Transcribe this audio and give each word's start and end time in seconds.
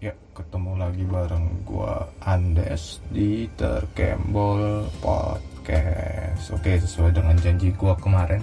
Ya, 0.00 0.16
ketemu 0.32 0.80
lagi 0.80 1.04
bareng 1.04 1.68
gua 1.68 2.08
Andes 2.24 3.04
di 3.12 3.44
Terkembol 3.52 4.88
Podcast. 5.04 6.56
Oke, 6.56 6.80
sesuai 6.80 7.12
dengan 7.12 7.36
janji 7.36 7.68
gua 7.76 7.92
kemarin. 8.00 8.40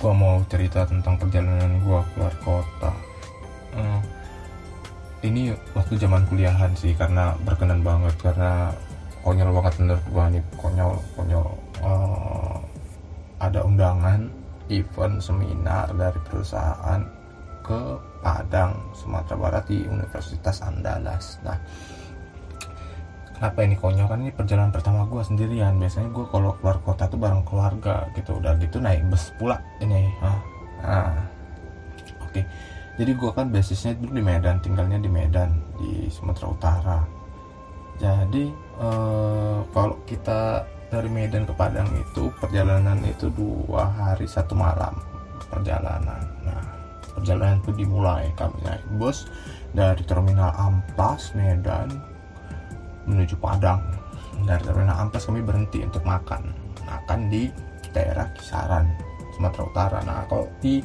Gua 0.00 0.16
mau 0.16 0.40
cerita 0.48 0.88
tentang 0.88 1.20
perjalanan 1.20 1.84
gua 1.84 2.00
keluar 2.16 2.32
kota. 2.40 2.92
Hmm, 3.76 4.00
ini 5.20 5.52
waktu 5.76 6.00
zaman 6.00 6.24
kuliahan 6.32 6.72
sih 6.72 6.96
karena 6.96 7.36
berkenan 7.44 7.84
banget 7.84 8.16
karena 8.16 8.72
konyol 9.20 9.52
banget 9.52 9.74
menurut 9.84 10.06
gua 10.16 10.24
nih 10.32 10.44
konyol 10.56 10.96
konyol 11.12 11.46
Eh, 11.84 12.56
ada 13.36 13.60
undangan 13.68 14.32
event 14.72 15.20
seminar 15.20 15.92
dari 15.92 16.16
perusahaan 16.24 17.04
ke 17.60 18.00
Padang, 18.20 18.92
Sumatera 18.96 19.36
Barat 19.36 19.64
di 19.68 19.84
Universitas 19.84 20.64
Andalas. 20.64 21.38
Nah, 21.44 21.58
kenapa 23.36 23.58
ini 23.62 23.76
konyol 23.76 24.08
kan 24.08 24.18
ini 24.24 24.32
perjalanan 24.32 24.72
pertama 24.72 25.04
gue 25.06 25.22
sendirian. 25.22 25.76
Biasanya 25.76 26.08
gue 26.10 26.26
kalau 26.28 26.56
keluar 26.60 26.78
kota 26.82 27.06
tuh 27.06 27.20
bareng 27.20 27.44
keluarga 27.44 28.08
gitu. 28.16 28.36
Udah 28.40 28.56
gitu 28.60 28.80
naik 28.80 29.04
bus 29.08 29.32
pula 29.36 29.60
ini. 29.80 30.08
Nah, 30.20 30.38
nah. 30.82 31.16
oke. 32.24 32.40
Jadi 32.96 33.12
gue 33.12 33.30
kan 33.36 33.52
basisnya 33.52 33.92
dulu 33.92 34.16
di 34.16 34.24
Medan, 34.24 34.56
tinggalnya 34.64 34.96
di 34.96 35.10
Medan 35.12 35.52
di 35.76 36.08
Sumatera 36.08 36.46
Utara. 36.48 36.98
Jadi 37.96 38.44
eh, 38.80 39.58
kalau 39.72 39.96
kita 40.08 40.64
dari 40.88 41.08
Medan 41.10 41.44
ke 41.44 41.52
Padang 41.56 41.88
itu 41.96 42.30
perjalanan 42.38 42.96
itu 43.04 43.28
dua 43.32 43.90
hari 43.90 44.24
satu 44.24 44.54
malam 44.56 44.96
perjalanan. 45.50 46.35
Perjalanan 47.16 47.64
itu 47.64 47.72
dimulai 47.72 48.28
kami 48.36 48.60
naik 48.62 48.84
bus 49.00 49.24
dari 49.72 50.04
terminal 50.04 50.52
Amplas 50.52 51.32
Medan 51.32 51.88
menuju 53.08 53.40
Padang. 53.40 53.80
Dari 54.44 54.60
terminal 54.60 55.08
Amplas 55.08 55.24
kami 55.24 55.40
berhenti 55.40 55.80
untuk 55.80 56.04
makan, 56.04 56.52
makan 56.84 57.32
di 57.32 57.48
daerah 57.96 58.28
Kisaran 58.36 58.84
Sumatera 59.32 59.64
Utara. 59.64 59.98
Nah, 60.04 60.28
kalau 60.28 60.44
di 60.60 60.84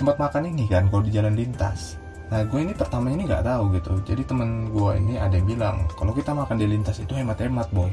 tempat 0.00 0.16
makan 0.16 0.48
ini 0.48 0.64
kan, 0.64 0.88
kalau 0.88 1.04
di 1.04 1.12
jalan 1.12 1.36
lintas, 1.36 2.00
Nah 2.32 2.40
gue 2.40 2.56
ini 2.56 2.72
pertama 2.72 3.12
ini 3.12 3.28
nggak 3.28 3.44
tahu 3.44 3.68
gitu 3.76 3.92
Jadi 4.00 4.22
temen 4.24 4.72
gue 4.72 4.90
ini 4.96 5.20
ada 5.20 5.36
yang 5.36 5.44
bilang 5.44 5.84
Kalau 5.92 6.10
kita 6.16 6.32
makan 6.32 6.56
di 6.56 6.66
lintas 6.66 6.96
itu 6.98 7.12
hemat-hemat 7.12 7.68
boy 7.70 7.92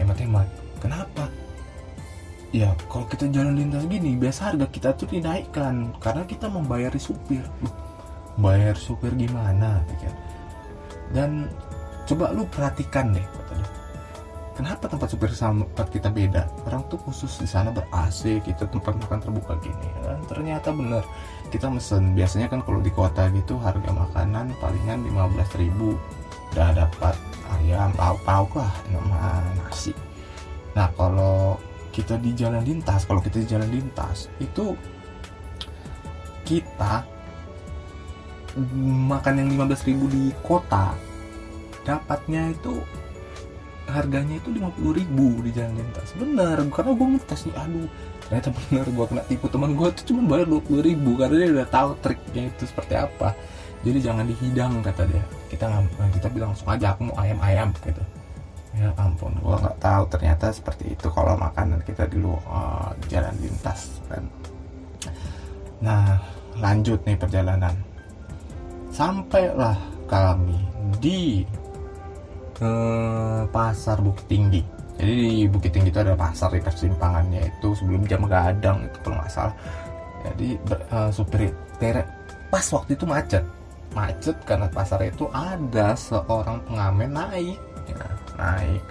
Hemat-hemat 0.00 0.48
Kenapa? 0.80 1.28
Ya 2.54 2.72
kalau 2.86 3.06
kita 3.10 3.26
jalan 3.30 3.58
lintas 3.58 3.84
gini 3.90 4.14
Biasa 4.14 4.54
harga 4.54 4.66
kita 4.70 4.94
tuh 4.94 5.10
dinaikkan 5.10 5.94
Karena 5.98 6.22
kita 6.22 6.46
membayari 6.46 6.98
supir 6.98 7.42
Bayar 8.36 8.76
supir 8.76 9.16
gimana 9.16 9.80
gitu. 9.88 10.12
Dan 11.08 11.48
coba 12.04 12.36
lu 12.36 12.44
perhatikan 12.52 13.16
deh. 13.16 13.24
Kenapa 14.52 14.92
tempat 14.92 15.08
supir 15.08 15.32
sama 15.32 15.64
tempat 15.72 15.88
kita 15.88 16.08
beda? 16.12 16.44
Orang 16.68 16.84
tuh 16.92 17.00
khusus 17.00 17.32
di 17.40 17.48
sana 17.48 17.72
ber 17.72 17.88
AC, 17.92 18.40
kita 18.44 18.68
tempat 18.68 18.92
makan 19.00 19.20
terbuka 19.24 19.56
gini. 19.64 19.88
Dan 20.04 20.20
ternyata 20.28 20.68
bener 20.68 21.00
kita 21.50 21.70
mesen 21.70 22.14
biasanya 22.14 22.50
kan 22.50 22.60
kalau 22.66 22.82
di 22.82 22.90
kota 22.90 23.30
gitu 23.30 23.58
harga 23.62 23.90
makanan 23.94 24.50
palingan 24.58 25.06
15.000 25.06 25.62
ribu 25.62 25.94
udah 26.54 26.70
dapat 26.74 27.14
ayam 27.58 27.90
lauk-lauk 27.94 28.50
lah 28.58 28.72
sama 28.90 29.44
nasi 29.60 29.92
nah 30.74 30.90
kalau 30.98 31.56
kita 31.96 32.20
di 32.20 32.36
jalan 32.36 32.60
lintas 32.60 33.08
kalau 33.08 33.24
kita 33.24 33.40
di 33.40 33.48
jalan 33.48 33.72
lintas 33.72 34.28
itu 34.36 34.76
kita 36.44 37.08
makan 39.08 39.40
yang 39.40 39.48
15.000 39.56 39.88
ribu 39.88 40.04
di 40.12 40.24
kota 40.44 40.92
dapatnya 41.88 42.52
itu 42.52 42.84
harganya 43.88 44.36
itu 44.36 44.52
50.000 44.52 44.98
ribu 44.98 45.28
di 45.46 45.50
jalan 45.54 45.72
lintas. 45.78 46.12
Bener 46.18 46.58
karena 46.68 46.92
gue 46.92 47.08
ngetes 47.16 47.40
nih 47.48 47.54
aduh 47.56 47.88
ternyata 48.26 48.48
bener 48.50 48.86
gue 48.90 49.04
kena 49.06 49.22
tipu 49.30 49.46
teman 49.46 49.72
gue 49.78 49.88
tuh 49.94 50.04
cuma 50.12 50.20
bayar 50.26 50.46
20 50.50 50.88
ribu 50.92 51.10
karena 51.14 51.36
dia 51.38 51.50
udah 51.62 51.68
tahu 51.70 51.90
triknya 52.04 52.42
itu 52.52 52.64
seperti 52.68 52.94
apa. 52.98 53.32
Jadi 53.86 53.98
jangan 54.02 54.26
dihidang 54.26 54.82
kata 54.82 55.06
dia. 55.08 55.24
Kita 55.48 55.64
kita 56.12 56.28
bilang 56.28 56.52
langsung 56.52 56.68
aja 56.68 56.92
aku 56.92 57.08
mau 57.08 57.16
ayam 57.22 57.38
ayam 57.40 57.70
gitu 57.86 58.02
ya 58.76 58.92
ampun 59.00 59.32
gue 59.40 59.56
nggak 59.56 59.78
tahu 59.80 60.04
ternyata 60.12 60.52
seperti 60.52 60.92
itu 60.92 61.08
kalau 61.08 61.32
makanan 61.40 61.80
kita 61.80 62.04
di 62.06 62.20
luar 62.20 62.44
uh, 62.44 62.90
jalan 63.08 63.32
lintas 63.40 64.00
kan. 64.08 64.24
Nah 65.80 66.20
lanjut 66.60 67.00
nih 67.04 67.16
perjalanan. 67.16 67.72
Sampailah 68.92 69.76
kami 70.08 70.56
di 70.96 71.44
eh, 72.64 73.42
pasar 73.52 74.00
Bukit 74.00 74.24
Tinggi. 74.24 74.62
Jadi 74.96 75.44
di 75.44 75.46
Bukit 75.52 75.76
Tinggi 75.76 75.92
itu 75.92 76.00
ada 76.00 76.16
pasar 76.16 76.48
di 76.56 76.64
persimpangannya 76.64 77.44
itu 77.44 77.76
sebelum 77.76 78.08
jam 78.08 78.24
gadang 78.24 78.88
itu 78.88 78.96
kalau 79.04 79.20
nggak 79.20 79.28
salah. 79.28 79.56
Jadi 80.24 80.58
uh, 80.90 81.10
supir 81.12 81.52
pas 82.48 82.66
waktu 82.72 82.96
itu 82.96 83.04
macet. 83.04 83.44
Macet 83.92 84.36
karena 84.48 84.66
pasar 84.72 85.04
itu 85.04 85.28
ada 85.28 85.92
seorang 85.92 86.56
pengamen 86.64 87.12
naik 87.12 87.58
ya, 87.84 88.08
naik. 88.36 88.82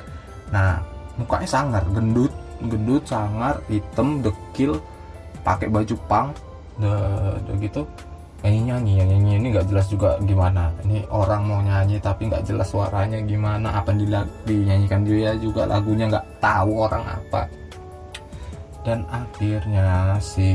Nah 0.51 0.81
mukanya 1.15 1.47
sangar 1.47 1.83
gendut 1.93 2.33
gendut 2.65 3.03
sangar 3.07 3.61
hitam 3.71 4.19
dekil 4.19 4.79
pakai 5.45 5.69
baju 5.69 5.95
pang 6.09 6.29
udah, 6.81 7.37
gitu. 7.61 7.85
Nyanyi 8.45 8.61
nyanyi 8.69 8.91
yang 9.01 9.09
nyanyi 9.09 9.31
ini 9.41 9.47
nggak 9.57 9.67
jelas 9.73 9.87
juga 9.89 10.21
gimana. 10.21 10.69
Ini 10.85 11.01
orang 11.09 11.41
mau 11.49 11.61
nyanyi 11.65 11.97
tapi 11.97 12.29
nggak 12.29 12.45
jelas 12.45 12.69
suaranya 12.69 13.17
gimana 13.25 13.81
apa 13.81 13.89
yang 13.89 14.29
dinyanyikan 14.45 15.01
dia 15.01 15.33
juga 15.41 15.65
lagunya 15.65 16.05
nggak 16.05 16.25
tahu 16.37 16.85
orang 16.85 17.01
apa. 17.09 17.49
Dan 18.85 19.01
akhirnya 19.09 20.21
si 20.21 20.53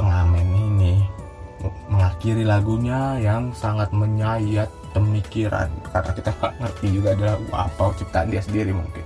pengamen 0.00 0.48
ini 0.48 1.04
mengakhiri 1.92 2.44
lagunya 2.44 3.20
yang 3.20 3.52
sangat 3.52 3.92
menyayat 3.92 4.68
pemikiran 4.94 5.68
karena 5.90 6.12
kita 6.14 6.30
nggak 6.38 6.54
ngerti 6.62 6.86
juga 6.94 7.08
ada 7.18 7.24
lagu 7.34 7.48
apa 7.50 7.84
ciptaan 7.98 8.28
dia 8.30 8.42
sendiri 8.42 8.70
mungkin. 8.70 9.04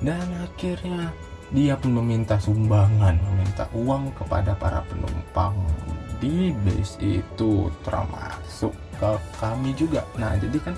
Dan 0.00 0.26
akhirnya 0.40 1.12
dia 1.52 1.76
pun 1.76 1.92
meminta 2.00 2.40
sumbangan 2.40 3.14
meminta 3.20 3.68
uang 3.76 4.10
kepada 4.16 4.56
para 4.56 4.80
penumpang. 4.88 5.54
Di 6.18 6.56
base 6.64 6.96
itu 7.04 7.68
termasuk 7.84 8.72
ke 8.96 9.12
kami 9.36 9.76
juga. 9.76 10.00
Nah 10.16 10.34
jadi 10.40 10.56
kan 10.64 10.74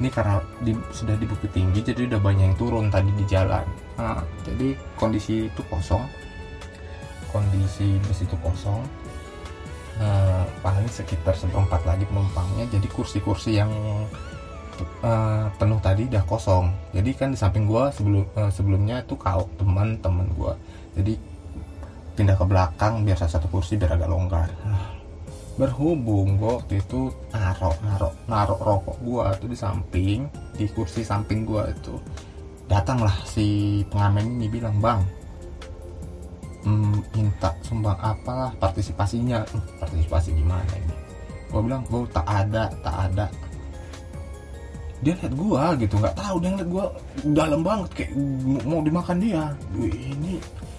ini 0.00 0.08
karena 0.08 0.40
di, 0.64 0.72
sudah 0.96 1.12
di 1.20 1.28
Bukit 1.28 1.52
Tinggi 1.52 1.84
jadi 1.84 2.08
udah 2.08 2.20
banyak 2.24 2.44
yang 2.50 2.56
turun 2.56 2.88
tadi 2.88 3.12
di 3.12 3.24
jalan. 3.28 3.68
Nah, 4.00 4.24
jadi 4.48 4.72
kondisi 4.96 5.52
itu 5.52 5.60
kosong. 5.68 6.08
Kondisi 7.28 8.00
bus 8.08 8.24
itu 8.24 8.34
kosong 8.40 8.80
nah, 10.00 10.42
paling 10.64 10.88
sekitar 10.88 11.36
seperempat 11.36 11.84
lagi 11.84 12.08
penumpangnya. 12.08 12.64
Jadi 12.72 12.88
kursi-kursi 12.88 13.60
yang 13.60 13.70
uh, 15.04 15.46
penuh 15.60 15.78
tadi 15.84 16.08
udah 16.08 16.24
kosong. 16.24 16.72
Jadi 16.96 17.10
kan 17.12 17.28
di 17.30 17.38
samping 17.38 17.68
gua 17.68 17.92
sebelum 17.92 18.24
uh, 18.34 18.48
sebelumnya 18.48 19.04
tuh 19.04 19.20
kau 19.20 19.44
teman-teman 19.60 20.26
gua. 20.34 20.56
Jadi 20.96 21.20
pindah 22.16 22.36
ke 22.36 22.44
belakang 22.48 23.04
biar 23.04 23.20
satu 23.20 23.46
kursi 23.52 23.76
biar 23.76 23.94
agak 24.00 24.08
longgar. 24.08 24.48
Nah, 24.64 25.00
berhubung 25.60 26.40
gua 26.40 26.64
waktu 26.64 26.80
itu 26.80 27.12
narok 27.36 27.76
narok 27.84 28.14
narok 28.24 28.60
rokok 28.64 28.96
gua 29.04 29.36
tuh 29.36 29.52
di 29.52 29.58
samping 29.58 30.24
di 30.56 30.64
kursi 30.72 31.04
samping 31.04 31.44
gua 31.44 31.68
itu 31.68 32.00
datanglah 32.64 33.12
si 33.28 33.82
pengamen 33.92 34.40
ini 34.40 34.46
bilang 34.48 34.80
bang 34.80 35.04
hmm, 36.64 36.96
minta 37.16 37.50
sumbang 37.64 37.96
apalah 38.00 38.52
partisipasinya. 38.60 39.44
Uh, 39.54 39.64
partisipasi 39.80 40.36
gimana 40.36 40.72
ini? 40.76 40.94
Gua 41.48 41.60
bilang 41.64 41.82
gua 41.88 42.04
tak 42.12 42.26
ada 42.26 42.68
tak 42.84 42.96
ada. 43.10 43.26
Dia 45.00 45.16
lihat 45.16 45.32
gua 45.32 45.72
gitu 45.80 45.96
nggak 45.96 46.16
tahu 46.16 46.36
dia 46.44 46.50
ngeliat 46.52 46.68
gua 46.68 46.84
dalam 47.32 47.60
banget 47.64 47.90
kayak 47.96 48.12
mau 48.68 48.80
dimakan 48.84 49.18
dia. 49.18 49.44
Wih, 49.76 49.96
ini 50.12 50.32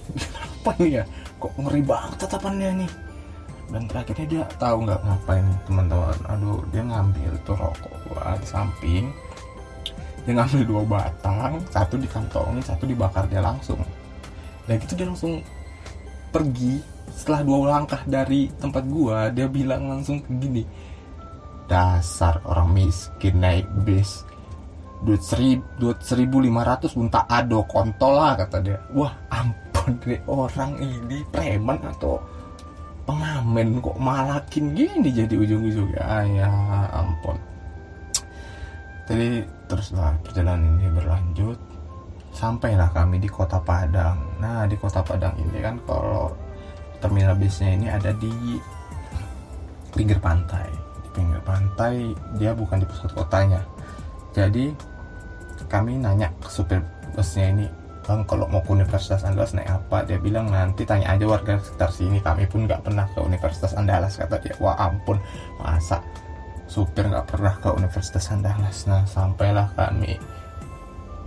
apa 0.61 0.71
nih 0.77 1.01
ya? 1.01 1.03
Kok 1.41 1.53
ngeri 1.57 1.81
banget 1.81 2.17
tatapannya 2.21 2.69
nih? 2.85 2.91
Dan 3.71 3.87
terakhirnya 3.87 4.27
dia 4.27 4.43
tahu 4.59 4.77
nggak 4.85 5.01
ngapain 5.01 5.47
teman-teman. 5.65 6.19
Aduh 6.29 6.61
dia 6.69 6.83
ngambil 6.85 7.31
tuh 7.47 7.55
rokok 7.57 7.93
gua 8.09 8.37
di 8.37 8.47
samping. 8.47 9.05
Dia 10.21 10.37
ngambil 10.37 10.61
dua 10.69 10.83
batang 10.85 11.57
satu 11.73 11.97
dikantongin 11.97 12.61
satu 12.61 12.85
dibakar 12.85 13.25
dia 13.25 13.41
langsung. 13.41 13.81
Dan 14.69 14.77
gitu 14.77 14.93
dia 14.93 15.09
langsung 15.09 15.41
pergi 16.31 16.79
setelah 17.11 17.41
dua 17.43 17.57
langkah 17.77 18.01
dari 18.07 18.47
tempat 18.55 18.83
gua 18.87 19.27
dia 19.29 19.51
bilang 19.51 19.91
langsung 19.91 20.23
gini 20.39 20.63
dasar 21.67 22.39
orang 22.47 22.71
miskin 22.71 23.39
naik 23.39 23.67
bis 23.83 24.23
duit 25.01 25.21
seribu 25.25 25.65
duit 25.81 25.99
seribu 26.03 26.37
lima 26.43 26.61
ratus 26.61 26.93
unta 26.93 27.25
ado 27.25 27.65
kontol 27.65 28.21
lah 28.21 28.37
kata 28.37 28.57
dia. 28.61 28.77
Wah 28.93 29.13
ampun 29.33 29.97
deh 30.05 30.21
orang 30.29 30.77
ini 30.77 31.25
preman 31.33 31.79
atau 31.81 32.21
pengamen 33.09 33.81
kok 33.81 33.97
malakin 33.97 34.77
gini 34.77 35.09
jadi 35.09 35.33
ujung-ujungnya? 35.33 36.01
Ah, 36.05 36.23
ya 36.23 36.49
ampun. 36.93 37.37
Jadi 39.09 39.41
teruslah 39.65 40.13
perjalanan 40.21 40.77
ini 40.77 40.87
berlanjut. 40.93 41.57
Sampailah 42.31 42.87
kami 42.95 43.19
di 43.19 43.27
kota 43.27 43.59
Padang 43.59 44.30
nah 44.41 44.65
di 44.65 44.73
kota 44.73 45.05
Padang 45.05 45.37
ini 45.37 45.61
kan 45.61 45.77
kalau 45.85 46.33
terminal 46.97 47.37
bisnya 47.37 47.77
ini 47.77 47.87
ada 47.89 48.09
di 48.17 48.57
pinggir 49.93 50.17
pantai. 50.17 50.65
Di 51.05 51.09
pinggir 51.13 51.41
pantai 51.45 52.13
dia 52.41 52.51
bukan 52.57 52.81
di 52.81 52.87
pusat 52.89 53.11
kotanya. 53.13 53.61
Jadi 54.33 54.73
kami 55.69 56.01
nanya 56.01 56.27
ke 56.41 56.49
supir 56.49 56.81
busnya 57.13 57.53
ini 57.53 57.65
bang 58.01 58.25
kalau 58.25 58.49
mau 58.49 58.65
ke 58.65 58.73
Universitas 58.73 59.21
Andalas 59.21 59.53
naik 59.53 59.69
apa? 59.69 60.01
Dia 60.09 60.17
bilang 60.17 60.49
nanti 60.49 60.83
tanya 60.89 61.13
aja 61.13 61.25
warga 61.29 61.61
sekitar 61.61 61.93
sini. 61.93 62.17
Kami 62.17 62.49
pun 62.49 62.65
nggak 62.65 62.81
pernah 62.81 63.05
ke 63.13 63.19
Universitas 63.21 63.77
Andalas 63.77 64.17
kata 64.17 64.41
dia. 64.41 64.57
Wah 64.57 64.73
ampun 64.77 65.21
masa 65.61 66.01
supir 66.65 67.05
nggak 67.05 67.27
pernah 67.29 67.53
ke 67.61 67.69
Universitas 67.77 68.25
Andalas? 68.33 68.89
Nah 68.89 69.05
sampailah 69.05 69.69
kami 69.77 70.17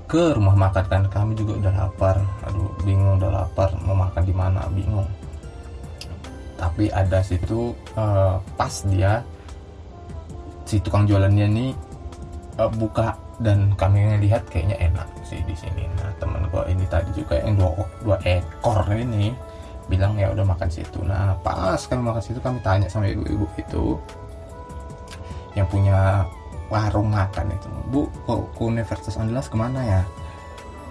ke 0.04 0.36
rumah 0.36 0.54
makan 0.54 0.84
kan 0.86 1.02
kami 1.08 1.32
juga 1.34 1.58
udah 1.58 1.72
lapar. 1.74 2.16
Aduh 2.48 2.70
bingung 2.84 3.16
udah 3.18 3.30
lapar 3.30 3.72
mau 3.84 3.96
makan 3.96 4.22
di 4.24 4.34
mana 4.34 4.64
bingung. 4.70 5.08
Tapi 6.54 6.88
ada 6.92 7.20
situ 7.20 7.74
uh, 7.98 8.38
pas 8.56 8.74
dia 8.88 9.20
si 10.64 10.80
tukang 10.80 11.04
jualannya 11.04 11.46
nih 11.50 11.70
uh, 12.60 12.70
buka 12.72 13.16
dan 13.42 13.74
kami 13.74 14.22
lihat 14.22 14.46
kayaknya 14.48 14.78
enak 14.78 15.08
sih 15.26 15.42
di 15.42 15.56
sini. 15.58 15.88
Nah 15.98 16.12
temen 16.22 16.46
gua 16.48 16.64
ini 16.70 16.86
tadi 16.86 17.10
juga 17.16 17.40
yang 17.42 17.58
dua, 17.58 17.70
dua 18.04 18.16
ekor 18.22 18.86
ini 18.94 19.34
bilang 19.90 20.16
ya 20.16 20.30
udah 20.32 20.46
makan 20.46 20.70
situ. 20.70 21.02
Nah 21.02 21.36
pas 21.42 21.80
kami 21.84 22.00
makan 22.00 22.22
situ 22.22 22.38
kami 22.38 22.62
tanya 22.62 22.86
sama 22.88 23.10
ibu-ibu 23.10 23.44
itu 23.58 23.98
yang 25.54 25.66
punya 25.70 26.26
warung 26.74 27.14
makan 27.14 27.54
itu. 27.54 27.70
Bu 27.94 28.10
kok 28.26 28.50
ke 28.58 28.62
Universitas 28.66 29.14
Andalas 29.14 29.46
ke 29.46 29.54
mana 29.54 29.80
ya? 29.86 30.02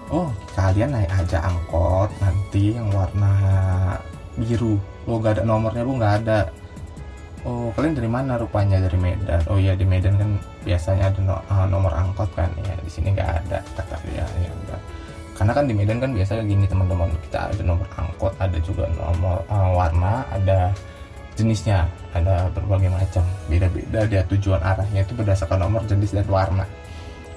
Oh 0.07 0.31
kalian 0.55 0.95
naik 0.95 1.11
aja 1.11 1.43
angkot 1.43 2.07
nanti 2.23 2.79
yang 2.79 2.87
warna 2.95 3.31
biru. 4.39 4.79
Lo 5.03 5.19
gak 5.19 5.39
ada 5.39 5.43
nomornya 5.43 5.83
bu 5.83 5.99
nggak 5.99 6.15
ada. 6.23 6.39
Oh 7.43 7.75
kalian 7.75 7.99
dari 7.99 8.07
mana? 8.07 8.39
Rupanya 8.39 8.79
dari 8.79 8.95
Medan. 8.95 9.43
Oh 9.51 9.59
iya 9.59 9.75
di 9.75 9.83
Medan 9.83 10.15
kan 10.15 10.39
biasanya 10.63 11.11
ada 11.11 11.19
no, 11.19 11.35
uh, 11.51 11.67
nomor 11.67 11.91
angkot 11.91 12.31
kan. 12.31 12.47
Ya 12.63 12.79
di 12.79 12.87
sini 12.87 13.11
nggak 13.11 13.43
ada 13.43 13.59
kata 13.75 13.99
dia. 14.07 14.23
Ya 14.39 14.47
enggak 14.47 14.81
karena 15.33 15.51
kan 15.59 15.65
di 15.65 15.73
Medan 15.73 15.97
kan 15.97 16.13
biasanya 16.13 16.43
gini 16.45 16.65
teman-teman 16.69 17.09
kita 17.29 17.49
ada 17.49 17.61
nomor 17.65 17.89
angkot 17.97 18.33
ada 18.37 18.57
juga 18.61 18.85
nomor 18.93 19.41
uh, 19.49 19.71
warna 19.73 20.23
ada 20.29 20.69
jenisnya 21.33 21.89
ada 22.13 22.47
berbagai 22.53 22.89
macam. 22.93 23.25
Beda-beda 23.49 24.05
dia 24.05 24.21
tujuan 24.29 24.61
arahnya 24.61 25.01
itu 25.01 25.13
berdasarkan 25.17 25.65
nomor 25.65 25.81
jenis 25.89 26.13
dan 26.13 26.29
warna. 26.29 26.65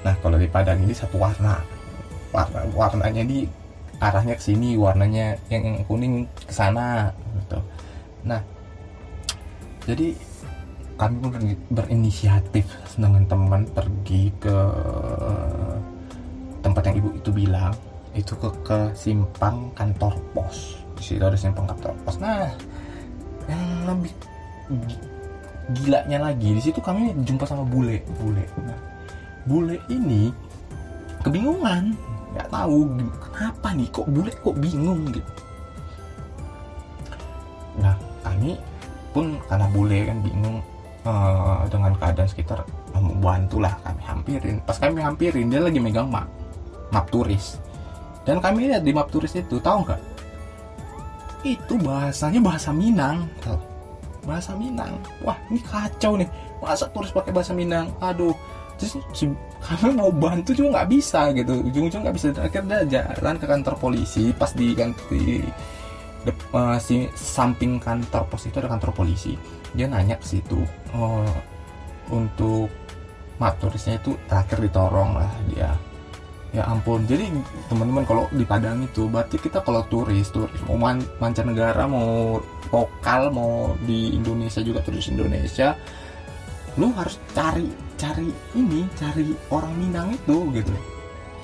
Nah 0.04 0.14
kalau 0.20 0.36
di 0.36 0.46
Padang 0.46 0.84
ini 0.84 0.92
satu 0.92 1.16
warna. 1.16 1.58
Warna 2.30 2.68
warnanya 2.76 3.24
di 3.24 3.48
arahnya 3.96 4.36
ke 4.36 4.44
sini 4.52 4.76
warnanya 4.76 5.40
yang, 5.48 5.80
kuning 5.88 6.28
ke 6.44 6.52
sana 6.52 7.08
gitu. 7.40 7.58
Nah 8.28 8.40
jadi 9.88 10.12
kami 10.96 11.16
pun 11.20 11.32
berinisiatif 11.72 12.64
dengan 12.96 13.24
teman 13.28 13.68
pergi 13.68 14.32
ke 14.40 14.56
tempat 16.64 16.82
yang 16.88 16.96
ibu 17.04 17.10
itu 17.16 17.30
bilang 17.32 17.72
itu 18.16 18.32
ke, 18.36 18.48
ke 18.64 18.78
simpang 18.96 19.72
kantor 19.76 20.16
pos. 20.32 20.80
Di 20.96 21.02
situ 21.04 21.24
ada 21.24 21.36
simpang 21.36 21.68
kantor 21.68 21.92
pos. 22.04 22.16
Nah 22.20 22.48
yang 23.46 23.64
lebih 23.86 24.12
gilanya 25.74 26.30
lagi 26.30 26.54
di 26.54 26.62
situ 26.62 26.78
kami 26.78 27.14
jumpa 27.26 27.46
sama 27.46 27.66
bule. 27.66 28.02
Bule. 28.22 28.44
Nah, 28.62 28.78
bule 29.46 29.76
ini 29.90 30.30
kebingungan. 31.26 31.94
Nggak 32.36 32.48
tahu 32.52 32.78
kenapa 33.16 33.68
nih 33.72 33.88
kok 33.88 34.06
bule 34.12 34.30
kok 34.30 34.56
bingung 34.60 35.00
gitu. 35.08 35.32
Nah 37.80 37.96
kami 38.20 38.60
pun 39.16 39.40
karena 39.48 39.66
bule 39.72 39.98
kan 40.04 40.18
bingung 40.20 40.56
uh, 41.08 41.64
dengan 41.72 41.96
keadaan 41.96 42.28
sekitar 42.28 42.60
membantu 42.92 43.64
lah 43.64 43.72
kami 43.80 44.02
hampirin. 44.04 44.56
Pas 44.68 44.76
kami 44.76 45.00
hampirin 45.00 45.48
dia 45.48 45.64
lagi 45.64 45.80
megang 45.80 46.12
map 46.12 46.28
map 46.92 47.08
turis. 47.08 47.56
Dan 48.26 48.42
kami 48.42 48.68
lihat 48.68 48.82
di 48.84 48.92
map 48.92 49.08
turis 49.08 49.32
itu 49.38 49.56
tahu 49.56 49.86
nggak? 49.86 50.02
Itu 51.46 51.78
bahasanya 51.78 52.42
bahasa 52.42 52.74
Minang 52.74 53.30
bahasa 54.26 54.52
Minang. 54.58 54.98
Wah 55.22 55.38
ini 55.48 55.62
kacau 55.62 56.18
nih. 56.18 56.28
Masa 56.58 56.90
turis 56.90 57.14
pakai 57.14 57.30
bahasa 57.30 57.54
Minang? 57.54 57.94
Aduh. 58.02 58.34
Terus 58.76 59.00
kami 59.64 59.96
mau 59.96 60.12
bantu 60.12 60.52
juga 60.52 60.82
nggak 60.82 60.90
bisa 60.92 61.32
gitu. 61.32 61.64
Ujung-ujung 61.64 62.04
nggak 62.04 62.16
bisa. 62.18 62.28
Akhirnya 62.36 62.84
jalan 62.84 63.36
ke 63.40 63.46
kantor 63.48 63.74
polisi. 63.80 64.34
Pas 64.36 64.52
di 64.52 64.76
ganti 64.76 65.40
uh, 66.52 66.76
si 66.76 67.06
samping 67.14 67.78
kantor 67.78 68.26
pos 68.28 68.44
itu 68.44 68.58
ada 68.58 68.68
kantor 68.68 68.92
polisi. 68.92 69.38
Dia 69.72 69.88
nanya 69.88 70.16
ke 70.16 70.26
situ 70.26 70.60
oh, 70.96 71.28
untuk 72.08 72.72
mat 73.36 73.56
turisnya 73.60 74.00
itu 74.00 74.16
terakhir 74.24 74.64
ditorong 74.64 75.20
lah 75.20 75.32
dia 75.52 75.70
ya 76.56 76.64
ampun 76.64 77.04
jadi 77.04 77.28
teman-teman 77.68 78.08
kalau 78.08 78.24
di 78.32 78.48
Padang 78.48 78.80
itu 78.88 79.04
berarti 79.12 79.36
kita 79.36 79.60
kalau 79.60 79.84
turis 79.92 80.32
turis 80.32 80.56
mau 80.64 80.80
man, 80.80 81.04
mancanegara 81.20 81.84
mau 81.84 82.40
lokal 82.72 83.28
mau 83.28 83.76
di 83.84 84.16
Indonesia 84.16 84.64
juga 84.64 84.80
turis 84.80 85.12
Indonesia 85.12 85.76
lu 86.76 86.92
harus 86.92 87.16
cari 87.32 87.68
cari 87.96 88.28
ini 88.52 88.84
cari 88.96 89.32
orang 89.48 89.72
Minang 89.80 90.12
itu 90.12 90.52
gitu. 90.52 90.72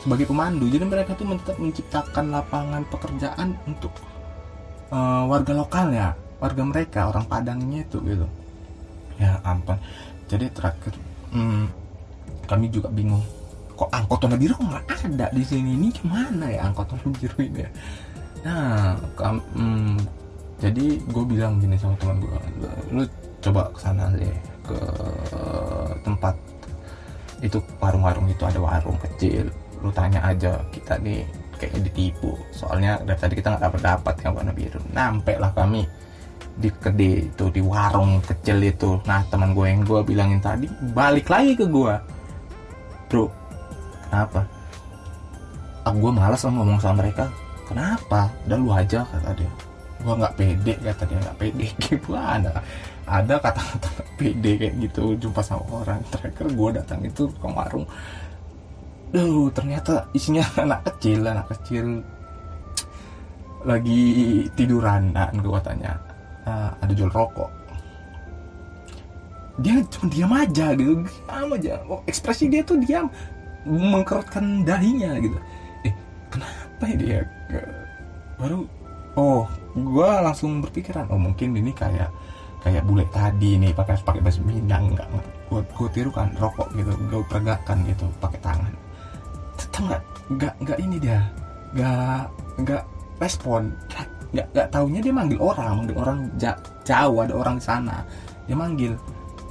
Sebagai 0.05 0.29
pemandu. 0.29 0.69
Jadi 0.69 0.85
mereka 0.85 1.17
tuh 1.17 1.25
tetap 1.41 1.57
menciptakan 1.57 2.25
lapangan 2.29 2.83
pekerjaan 2.93 3.57
untuk 3.65 3.93
uh, 4.93 5.25
warga 5.25 5.53
lokal 5.57 5.89
ya 5.91 6.13
warga 6.43 6.63
mereka 6.67 7.09
orang 7.09 7.25
Padangnya 7.25 7.81
itu 7.81 7.99
gitu. 8.05 8.27
Ya 9.17 9.41
ampun. 9.45 9.81
Jadi 10.29 10.53
terakhir 10.53 10.93
hmm, 11.33 11.65
kami 12.45 12.69
juga 12.69 12.93
bingung 12.93 13.25
kok 13.83 13.91
angkot 13.91 14.19
warna 14.23 14.39
biru? 14.39 14.55
Nggak 14.63 14.85
ada 15.03 15.27
di 15.35 15.43
sini. 15.43 15.75
Ini 15.75 15.89
gimana 15.91 16.45
ya 16.47 16.61
angkot 16.71 16.95
warna 16.95 17.11
biru 17.19 17.39
ini 17.43 17.61
ya? 17.67 17.71
Nah 18.47 18.95
hmm, 19.59 19.99
jadi 20.63 20.87
gue 21.03 21.25
bilang 21.27 21.59
gini 21.59 21.75
sama 21.75 21.99
teman 21.99 22.23
gue 22.23 22.39
lu 22.95 23.03
coba 23.43 23.67
ke 23.75 23.79
sana 23.83 24.07
deh 24.15 24.37
ke 24.63 24.79
tempat 26.07 26.35
itu 27.43 27.59
warung-warung 27.83 28.31
itu 28.31 28.43
ada 28.47 28.63
warung 28.63 28.99
kecil. 29.03 29.51
Lu 29.83 29.91
tanya 29.91 30.23
aja 30.23 30.63
kita 30.71 30.95
nih 31.03 31.27
kayaknya 31.59 31.91
ditipu. 31.91 32.39
Soalnya 32.55 33.03
dari 33.03 33.19
tadi 33.19 33.35
kita 33.35 33.59
nggak 33.59 33.63
dapat 33.67 33.81
dapat 33.83 34.15
yang 34.23 34.33
warna 34.39 34.53
biru. 34.55 34.79
Nampak 34.95 35.43
lah 35.43 35.51
kami 35.51 35.83
di 36.53 36.71
kede 36.71 37.35
itu 37.35 37.45
di 37.51 37.59
warung 37.59 38.23
kecil 38.23 38.63
itu. 38.63 39.03
Nah 39.11 39.27
teman 39.27 39.59
gue 39.59 39.67
yang 39.67 39.83
gue 39.83 40.01
bilangin 40.07 40.39
tadi 40.39 40.71
balik 40.95 41.27
lagi 41.27 41.59
ke 41.59 41.67
gue 41.67 42.23
bro 43.13 43.29
kenapa? 44.13 44.45
Ah, 45.89 45.91
gue 45.97 46.11
malas 46.13 46.45
lah 46.45 46.53
ngomong 46.53 46.79
sama 46.79 47.01
mereka. 47.01 47.33
Kenapa? 47.65 48.29
Udah 48.45 48.59
lu 48.61 48.69
aja 48.69 49.01
kata 49.09 49.33
dia. 49.33 49.51
Gue 50.05 50.15
nggak 50.21 50.35
pede 50.37 50.75
kata 50.85 51.03
dia. 51.09 51.19
Nggak 51.25 51.39
pede 51.41 51.67
gimana? 51.89 52.53
Ada 53.09 53.35
kata-kata 53.41 53.89
pede 54.21 54.53
kayak 54.61 54.75
gitu 54.85 55.17
jumpa 55.17 55.41
sama 55.41 55.65
orang. 55.73 56.05
Terakhir 56.13 56.47
gue 56.53 56.69
datang 56.77 57.01
itu 57.01 57.25
ke 57.33 57.49
warung. 57.49 57.89
Duh, 59.11 59.49
ternyata 59.51 60.05
isinya 60.13 60.45
anak 60.69 60.93
kecil 60.93 61.25
anak 61.25 61.49
kecil. 61.57 62.05
Lagi 63.65 64.03
tiduran 64.55 65.17
dan 65.17 65.35
gue 65.41 65.59
tanya. 65.65 65.97
Ah, 66.45 66.71
ada 66.85 66.93
jual 66.93 67.09
rokok. 67.09 67.49
Dia 69.59 69.83
cuma 69.89 70.07
diam 70.09 70.33
aja 70.33 70.67
gitu 70.77 71.03
diam 71.05 71.51
aja. 71.51 71.81
Oh, 71.91 72.01
ekspresi 72.07 72.47
dia 72.47 72.63
tuh 72.63 72.79
diam 72.79 73.11
mengkerutkan 73.67 74.67
dahinya 74.67 75.19
gitu. 75.23 75.39
Eh 75.87 75.95
kenapa 76.31 76.85
ya 76.91 76.97
dia? 76.99 77.21
Baru 78.39 78.67
oh 79.15 79.45
gue 79.77 80.11
langsung 80.25 80.65
berpikiran 80.65 81.09
oh 81.13 81.21
mungkin 81.21 81.55
ini 81.57 81.73
kayak 81.73 82.09
kayak 82.63 82.83
bule 82.87 83.03
tadi 83.11 83.59
nih 83.59 83.75
pakai 83.75 83.99
pakai 84.01 84.23
bahasa 84.23 84.41
Minang 84.47 84.95
nggak 84.95 85.09
gue 85.51 85.61
gue 85.63 85.89
tirukan 85.93 86.31
rokok 86.39 86.71
gitu 86.79 86.91
gue 87.11 87.23
peragakan 87.27 87.79
gitu 87.87 88.07
pakai 88.19 88.41
tangan. 88.43 88.73
Tetap 89.59 89.83
nggak 89.83 90.03
nggak 90.33 90.55
nggak 90.65 90.79
ini 90.81 90.97
dia 90.99 91.21
nggak 91.77 92.23
nggak 92.67 92.83
respon. 93.23 93.71
Nggak 94.33 94.47
nggak 94.57 94.67
taunya 94.73 95.01
dia 95.05 95.13
manggil 95.13 95.39
orang 95.39 95.85
manggil 95.85 95.97
orang 96.01 96.19
jauh 96.83 97.19
ada 97.21 97.35
orang 97.37 97.59
sana. 97.61 98.03
Dia 98.49 98.57
manggil 98.59 98.97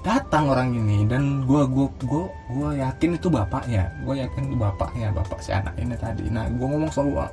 datang 0.02 0.50
orang 0.50 0.74
ini 0.74 1.06
dan 1.06 1.46
gue 1.46 1.62
gue 1.70 1.88
gue 2.10 2.26
gue 2.26 2.70
yakin 2.82 3.22
itu 3.22 3.30
bapaknya 3.30 3.86
gue 4.02 4.18
yakin 4.18 4.50
itu 4.50 4.58
bapaknya 4.58 5.14
bapak 5.14 5.38
si 5.46 5.54
anak 5.54 5.78
ini 5.78 5.94
tadi. 5.94 6.26
Nah 6.34 6.50
gue 6.50 6.66
ngomong 6.66 6.90
sama 6.90 7.30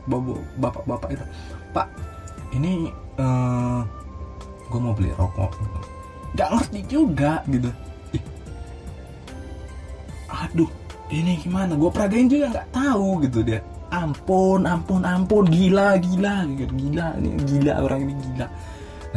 bapak 0.61 0.85
bapak 0.85 1.11
itu 1.17 1.25
pak 1.73 1.89
ini 2.53 2.93
uh, 3.17 3.81
gue 4.69 4.81
mau 4.81 4.93
beli 4.93 5.09
rokok. 5.17 5.57
Nggak 6.37 6.49
ngerti 6.53 6.81
juga 6.93 7.41
gitu. 7.49 7.73
Ih. 8.13 8.25
aduh 10.29 10.71
ini 11.09 11.41
gimana? 11.41 11.73
Gue 11.73 11.89
peragain 11.89 12.29
juga 12.29 12.53
nggak 12.53 12.69
tahu 12.69 13.25
gitu 13.25 13.41
dia. 13.41 13.65
Ampun 13.89 14.69
ampun 14.69 15.09
ampun 15.09 15.49
gila 15.49 15.97
gila 15.97 16.45
gitu. 16.53 16.73
Gila 16.77 17.17
ini 17.17 17.29
gila 17.49 17.75
orang 17.81 18.01
ini 18.05 18.13
gila. 18.13 18.47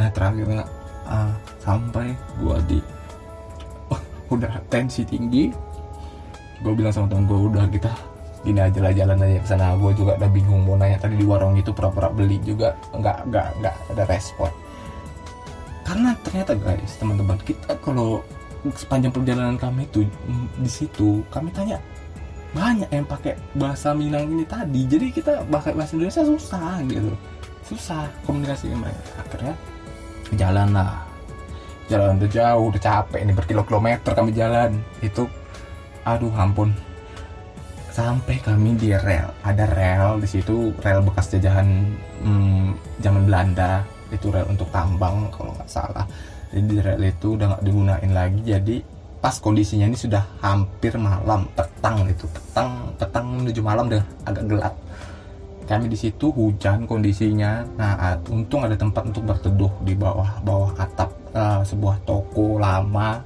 Nah 0.00 0.08
terakhirnya 0.08 0.64
uh, 1.04 1.36
sampai 1.60 2.16
gue 2.40 2.56
di 2.64 2.80
udah 4.36 4.52
tensi 4.72 5.02
tinggi. 5.04 5.52
Gue 6.62 6.72
bilang 6.78 6.94
sama 6.94 7.10
temen 7.10 7.26
gue 7.26 7.38
udah 7.50 7.66
kita 7.68 7.90
gini 8.42 8.58
aja 8.58 8.78
lah 8.82 8.92
jalan 8.94 9.18
aja 9.22 9.38
ke 9.42 9.48
sana. 9.48 9.74
Gue 9.78 9.92
juga 9.94 10.18
udah 10.18 10.30
bingung 10.30 10.62
mau 10.66 10.78
nanya 10.78 10.98
tadi 10.98 11.18
di 11.18 11.26
warung 11.26 11.58
itu 11.58 11.70
pura-pura 11.74 12.08
beli 12.10 12.38
juga. 12.42 12.74
Nggak 12.94 13.28
nggak 13.28 13.46
nggak 13.60 13.74
ada 13.94 14.04
respon. 14.08 14.50
Karena 15.82 16.14
ternyata 16.22 16.52
guys 16.56 16.92
teman-teman 16.98 17.38
kita 17.42 17.74
kalau 17.82 18.22
sepanjang 18.78 19.10
perjalanan 19.10 19.58
kami 19.58 19.90
itu 19.90 20.06
mm, 20.06 20.62
di 20.62 20.70
situ 20.70 21.26
kami 21.34 21.50
tanya 21.50 21.82
banyak 22.54 22.86
yang 22.94 23.02
pakai 23.08 23.34
bahasa 23.58 23.90
Minang 23.96 24.30
ini 24.30 24.44
tadi. 24.46 24.86
Jadi 24.86 25.06
kita 25.10 25.42
pakai 25.48 25.72
bahasa 25.74 25.98
Indonesia 25.98 26.22
susah 26.22 26.78
gitu. 26.86 27.10
Susah 27.66 28.06
komunikasi 28.28 28.70
mereka. 28.70 29.02
Akhirnya 29.18 29.54
jalan 30.36 30.68
lah 30.72 31.11
jalan 31.92 32.16
udah 32.16 32.30
jauh 32.32 32.64
udah 32.72 32.80
capek 32.80 33.20
ini 33.20 33.32
berkilo-kilometer 33.36 34.10
kami 34.16 34.32
jalan. 34.32 34.72
Itu 35.04 35.28
aduh 36.08 36.32
ampun. 36.32 36.72
Sampai 37.92 38.40
kami 38.40 38.72
di 38.80 38.96
rel 38.96 39.28
ada 39.44 39.68
rel 39.68 40.16
di 40.16 40.24
situ 40.24 40.72
rel 40.80 41.04
bekas 41.04 41.28
jajahan 41.36 41.68
hmm, 42.24 42.98
zaman 43.04 43.28
Belanda. 43.28 43.84
Itu 44.08 44.32
rel 44.32 44.48
untuk 44.48 44.72
tambang 44.72 45.28
kalau 45.28 45.52
nggak 45.52 45.68
salah. 45.68 46.08
Jadi 46.48 46.64
di 46.64 46.78
rel 46.80 47.02
itu 47.04 47.36
udah 47.36 47.46
nggak 47.56 47.64
digunain 47.68 48.12
lagi. 48.16 48.40
Jadi 48.40 48.76
pas 49.20 49.36
kondisinya 49.38 49.86
ini 49.86 49.98
sudah 50.00 50.24
hampir 50.40 50.96
malam 50.96 51.44
petang 51.52 52.08
itu. 52.08 52.24
Petang 52.32 52.96
petang 52.96 53.44
menuju 53.44 53.60
malam 53.60 53.92
udah 53.92 54.04
agak 54.24 54.44
gelap. 54.48 54.74
Kami 55.68 55.86
di 55.92 55.96
situ 56.00 56.32
hujan 56.32 56.88
kondisinya. 56.88 57.68
Nah 57.76 58.16
untung 58.32 58.64
ada 58.64 58.74
tempat 58.74 59.12
untuk 59.12 59.28
berteduh 59.28 59.72
di 59.84 59.92
bawah 59.92 60.40
bawah 60.40 60.72
atap 60.80 61.21
uh, 61.34 61.60
sebuah 61.64 61.96
toko 62.08 62.60
lama 62.60 63.20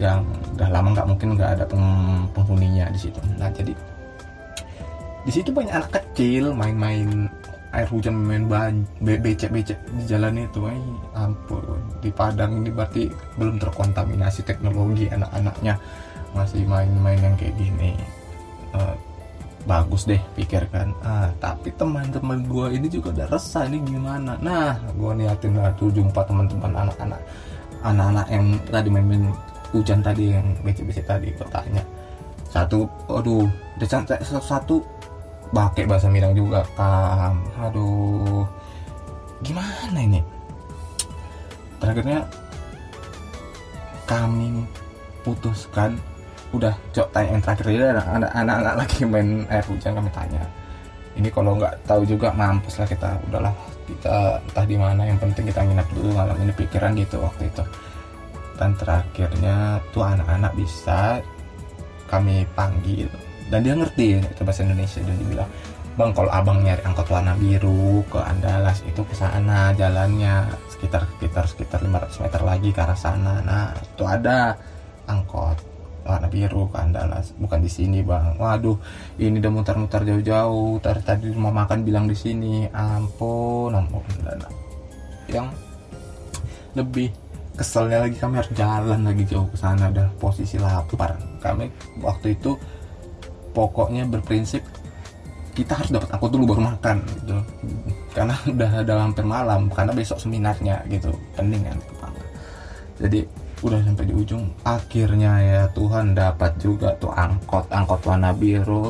yang 0.00 0.24
udah 0.56 0.68
lama 0.72 0.88
nggak 0.96 1.08
mungkin 1.08 1.28
nggak 1.36 1.50
ada 1.60 1.64
peng, 1.68 1.86
penghuninya 2.32 2.88
di 2.90 2.98
situ. 2.98 3.20
Nah 3.38 3.52
jadi 3.52 3.72
di 5.22 5.30
situ 5.30 5.54
banyak 5.54 5.70
anak 5.70 5.90
kecil 5.94 6.50
main-main 6.50 7.30
air 7.72 7.88
hujan 7.88 8.12
main 8.12 8.44
ban 8.50 8.84
becek-becek 9.00 9.78
di 9.96 10.04
jalan 10.04 10.44
itu. 10.44 10.60
Ay, 10.68 10.80
ampun 11.16 11.80
di 12.04 12.10
Padang 12.12 12.60
ini 12.60 12.68
berarti 12.68 13.08
belum 13.40 13.56
terkontaminasi 13.56 14.44
teknologi 14.44 15.08
anak-anaknya. 15.08 15.78
Masih 16.36 16.64
main-main 16.68 17.20
yang 17.20 17.36
kayak 17.36 17.56
gini. 17.56 17.96
Uh, 18.72 18.96
bagus 19.62 20.10
deh 20.10 20.18
pikirkan. 20.34 20.94
Ah 21.06 21.30
tapi 21.38 21.70
teman-teman 21.74 22.42
gue 22.46 22.66
ini 22.74 22.86
juga 22.90 23.14
udah 23.14 23.26
resah 23.30 23.66
ini 23.70 23.78
gimana? 23.86 24.34
Nah 24.42 24.78
gue 24.94 25.12
niatin 25.14 25.58
tuh 25.78 25.90
jumpa 25.94 26.20
teman-teman 26.26 26.72
anak-anak 26.74 27.22
anak-anak 27.82 28.26
yang 28.30 28.46
tadi 28.70 28.88
main-main 28.90 29.34
hujan 29.74 29.98
tadi 30.02 30.34
yang 30.34 30.46
becek-becek 30.62 31.06
tadi 31.06 31.34
gue 31.34 31.48
tanya. 31.50 31.82
Satu 32.50 32.84
aduh 33.08 33.48
satu, 33.80 34.12
satu 34.22 34.76
pakai 35.52 35.84
bahasa 35.88 36.08
Minang 36.08 36.36
juga 36.36 36.64
kam 36.78 37.42
aduh 37.58 38.46
gimana 39.42 39.98
ini? 39.98 40.20
Terakhirnya 41.82 42.22
kami 44.06 44.66
putuskan 45.26 45.98
udah 46.52 46.74
cok 46.92 47.08
tanya 47.16 47.28
yang 47.32 47.42
terakhir 47.42 47.66
ya 47.72 47.84
anak-anak 47.96 48.74
lagi 48.84 49.00
main 49.08 49.48
air 49.48 49.64
hujan 49.64 49.96
kami 49.96 50.10
tanya. 50.12 50.44
Ini 51.12 51.28
kalau 51.28 51.56
nggak 51.60 51.84
tahu 51.84 52.04
juga 52.08 52.32
mampus 52.32 52.80
lah 52.80 52.88
kita. 52.88 53.10
Udahlah 53.28 53.52
kita 53.88 54.40
entah 54.40 54.66
di 54.68 54.76
mana 54.76 55.02
yang 55.04 55.18
penting 55.20 55.44
kita 55.48 55.60
nginap 55.64 55.88
dulu 55.92 56.16
malam 56.16 56.36
ini 56.40 56.52
pikiran 56.56 56.96
gitu 56.96 57.20
waktu 57.20 57.48
itu. 57.48 57.64
Dan 58.56 58.76
terakhirnya 58.76 59.80
tuh 59.92 60.04
anak-anak 60.04 60.52
bisa 60.56 61.20
kami 62.08 62.44
panggil. 62.56 63.08
Dan 63.48 63.64
dia 63.64 63.76
ngerti 63.76 64.20
itu 64.20 64.40
bahasa 64.44 64.64
Indonesia 64.64 65.00
dan 65.04 65.16
dia 65.20 65.28
bilang 65.28 65.50
bang 65.92 66.08
kalau 66.16 66.32
abang 66.32 66.64
nyari 66.64 66.80
angkot 66.88 67.04
warna 67.12 67.36
biru 67.36 68.00
ke 68.08 68.16
Andalas 68.16 68.80
itu 68.80 69.04
ke 69.04 69.12
sana 69.12 69.76
jalannya 69.76 70.48
sekitar 70.72 71.04
sekitar 71.16 71.44
sekitar 71.44 71.78
500 71.84 72.24
meter 72.24 72.40
lagi 72.40 72.68
ke 72.72 72.80
arah 72.80 72.96
sana. 72.96 73.44
Nah 73.44 73.76
itu 73.76 74.04
ada 74.08 74.56
angkot 75.04 75.71
warna 76.02 76.28
biru 76.28 76.68
ke 76.70 76.76
Andalas 76.78 77.34
bukan 77.38 77.62
di 77.62 77.70
sini 77.70 78.02
bang. 78.02 78.38
Waduh 78.38 78.76
ini 79.18 79.38
udah 79.38 79.52
mutar-mutar 79.52 80.02
jauh-jauh. 80.02 80.78
Tadi 80.82 81.00
tadi 81.02 81.26
rumah 81.30 81.64
makan 81.64 81.86
bilang 81.86 82.06
di 82.10 82.16
sini. 82.16 82.66
Ampun 82.70 83.74
ampun 83.74 84.02
dan 84.22 84.42
yang 85.30 85.48
lebih 86.76 87.14
keselnya 87.56 88.08
lagi 88.08 88.16
kami 88.16 88.40
harus 88.40 88.52
jalan 88.56 89.00
lagi 89.04 89.24
jauh 89.28 89.46
ke 89.48 89.56
sana 89.56 89.88
dan 89.90 90.10
posisi 90.18 90.56
lapar. 90.58 91.16
Kami 91.38 91.70
waktu 92.00 92.34
itu 92.34 92.56
pokoknya 93.52 94.08
berprinsip 94.08 94.64
kita 95.52 95.76
harus 95.76 95.92
dapat 95.92 96.08
angkot 96.16 96.32
dulu 96.32 96.56
baru 96.56 96.62
makan 96.74 96.96
gitu. 97.22 97.36
Karena 98.16 98.34
udah 98.84 98.96
hampir 98.98 99.24
malam 99.24 99.68
karena 99.68 99.92
besok 99.92 100.18
seminarnya 100.18 100.80
gitu. 100.88 101.12
Penting 101.36 101.62
kan 101.64 101.78
jadi 103.02 103.26
udah 103.62 103.78
sampai 103.86 104.10
di 104.10 104.14
ujung 104.14 104.50
akhirnya 104.66 105.32
ya 105.38 105.62
Tuhan 105.70 106.18
dapat 106.18 106.58
juga 106.58 106.90
tuh 106.98 107.14
angkot 107.14 107.70
angkot 107.70 108.00
warna 108.02 108.30
biru. 108.34 108.86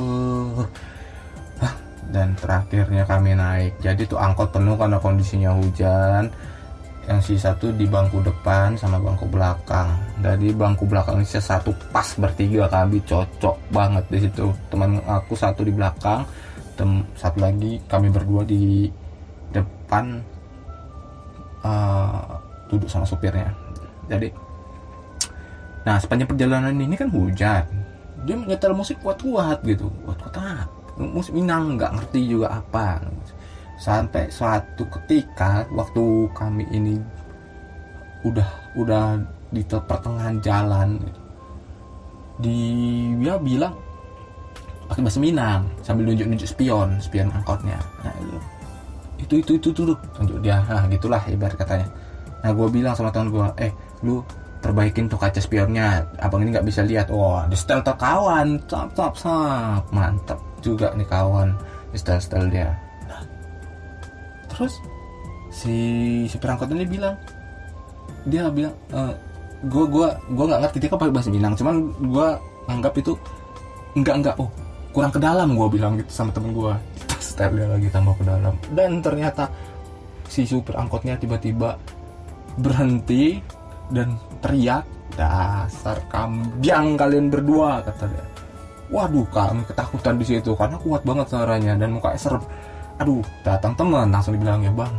Dan 2.12 2.36
terakhirnya 2.36 3.08
kami 3.08 3.32
naik. 3.32 3.72
Jadi 3.80 4.04
tuh 4.04 4.20
angkot 4.20 4.52
penuh 4.52 4.76
karena 4.76 5.00
kondisinya 5.00 5.56
hujan. 5.56 6.28
Yang 7.08 7.20
sisa 7.24 7.56
tuh 7.56 7.72
di 7.72 7.88
bangku 7.88 8.20
depan 8.20 8.76
sama 8.76 9.00
bangku 9.00 9.24
belakang. 9.32 9.96
Dari 10.20 10.52
bangku 10.52 10.84
belakang 10.84 11.24
ini 11.24 11.26
satu 11.26 11.72
pas 11.88 12.04
bertiga 12.20 12.68
kami 12.68 13.00
cocok 13.08 13.56
banget 13.72 14.04
di 14.12 14.18
situ. 14.28 14.52
Teman 14.68 15.00
aku 15.08 15.32
satu 15.32 15.64
di 15.64 15.72
belakang 15.72 16.20
tem 16.76 17.00
satu 17.16 17.40
lagi 17.40 17.80
kami 17.88 18.12
berdua 18.12 18.44
di 18.44 18.92
depan 19.56 20.20
uh, 21.64 22.36
duduk 22.68 22.92
sama 22.92 23.08
supirnya. 23.08 23.48
Jadi 24.04 24.51
nah 25.82 25.96
sepanjang 25.98 26.30
perjalanan 26.30 26.74
ini 26.74 26.94
kan 26.94 27.10
hujan. 27.10 27.64
Dia 28.22 28.38
nyetel 28.38 28.70
musik 28.74 29.02
kuat-kuat 29.02 29.66
gitu. 29.66 29.90
Kuat-kuat. 30.06 30.70
Musik 30.98 31.34
Minang 31.34 31.74
nggak 31.74 31.98
ngerti 31.98 32.20
juga 32.30 32.62
apa. 32.62 33.02
Sampai 33.82 34.30
suatu 34.30 34.86
ketika 34.86 35.66
waktu 35.74 36.30
kami 36.30 36.62
ini 36.70 37.02
udah 38.22 38.46
udah 38.78 39.18
di 39.50 39.66
pertengahan 39.66 40.38
jalan 40.38 41.02
dia 42.40 43.34
bilang 43.42 43.74
pakai 44.86 45.02
bahasa 45.02 45.18
Minang 45.18 45.66
sambil 45.82 46.08
nunjuk-nunjuk 46.08 46.46
spion 46.46 47.02
spion 47.02 47.28
angkotnya. 47.34 47.78
Nah 48.06 48.14
itu 49.18 49.38
itu 49.42 49.58
itu 49.58 49.68
tuh 49.74 49.98
tunjuk 50.14 50.38
dia. 50.42 50.62
Nah 50.66 50.86
gitulah 50.86 51.22
ibarat 51.26 51.58
katanya. 51.58 51.88
Nah 52.42 52.50
gue 52.50 52.66
bilang 52.70 52.94
sama 52.94 53.10
teman 53.14 53.30
gue 53.30 53.46
eh 53.58 53.72
lu 54.02 54.22
perbaikin 54.62 55.10
tuh 55.10 55.18
kaca 55.18 55.42
spionnya. 55.42 56.06
Abang 56.22 56.46
ini 56.46 56.54
nggak 56.54 56.66
bisa 56.66 56.86
lihat. 56.86 57.10
Wah 57.10 57.50
di 57.50 57.58
setel 57.58 57.82
kawan. 57.82 58.62
Tap 58.70 58.94
tap 58.94 59.18
tap 59.18 59.84
mantap 59.90 60.38
juga 60.62 60.94
nih 60.94 61.08
kawan 61.10 61.52
di 61.90 61.98
setel 61.98 62.22
setel 62.22 62.46
dia 62.48 62.70
terus 64.52 64.78
si 65.48 65.74
supir 66.28 66.52
angkot 66.52 66.68
ini 66.76 66.84
bilang 66.84 67.16
dia 68.28 68.52
bilang 68.52 68.76
e, 68.92 69.00
eh, 69.00 69.14
gue 69.66 69.84
gue 69.88 70.08
gue 70.36 70.44
nggak 70.46 70.60
ngerti 70.62 70.78
dia 70.78 70.90
kan 70.92 70.98
pakai 71.00 71.14
bahasa 71.14 71.30
Minang. 71.32 71.54
Cuman 71.58 71.76
gue 71.98 72.28
anggap 72.70 72.94
itu 73.00 73.12
enggak 73.98 74.14
enggak 74.22 74.34
oh 74.38 74.50
kurang 74.92 75.10
ke 75.10 75.18
dalam 75.18 75.56
gue 75.56 75.68
bilang 75.72 75.98
gitu 75.98 76.12
sama 76.12 76.30
temen 76.30 76.52
gue 76.54 76.72
style 77.18 77.56
dia 77.56 77.66
lagi 77.66 77.88
tambah 77.90 78.14
ke 78.20 78.24
dalam. 78.26 78.54
Dan 78.70 79.02
ternyata 79.02 79.50
si 80.28 80.46
supir 80.46 80.76
angkotnya 80.78 81.18
tiba-tiba 81.18 81.78
berhenti 82.60 83.42
dan 83.90 84.14
teriak 84.42 84.84
dasar 85.14 86.02
kambiang 86.10 86.98
kalian 86.98 87.30
berdua 87.30 87.80
kata 87.86 88.10
dia. 88.10 88.26
Waduh 88.92 89.24
kami 89.32 89.64
ketakutan 89.64 90.20
di 90.20 90.26
situ 90.28 90.52
karena 90.52 90.76
kuat 90.76 91.00
banget 91.06 91.32
suaranya 91.32 91.72
dan 91.78 91.96
mukanya 91.96 92.20
serem. 92.20 92.44
Aduh 93.00 93.24
datang 93.40 93.72
teman 93.72 94.12
langsung 94.12 94.36
dibilang 94.36 94.60
ya 94.60 94.74
bang. 94.74 94.94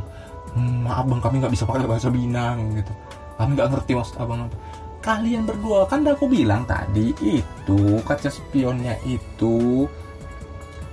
Maaf 0.58 1.06
bang 1.06 1.22
kami 1.22 1.36
nggak 1.44 1.54
bisa 1.54 1.68
pakai 1.70 1.86
bahasa 1.86 2.10
Minang 2.10 2.74
gitu. 2.74 2.94
Kami 3.38 3.54
nggak 3.54 3.70
ngerti 3.70 3.92
maksud 3.94 4.16
abang 4.18 4.50
apa. 4.50 4.58
Kalian 5.04 5.44
berdua 5.44 5.84
kan 5.86 6.02
udah 6.08 6.16
aku 6.16 6.32
bilang 6.32 6.64
tadi 6.64 7.12
itu 7.22 8.00
kaca 8.08 8.32
spionnya 8.32 8.96
itu 9.04 9.84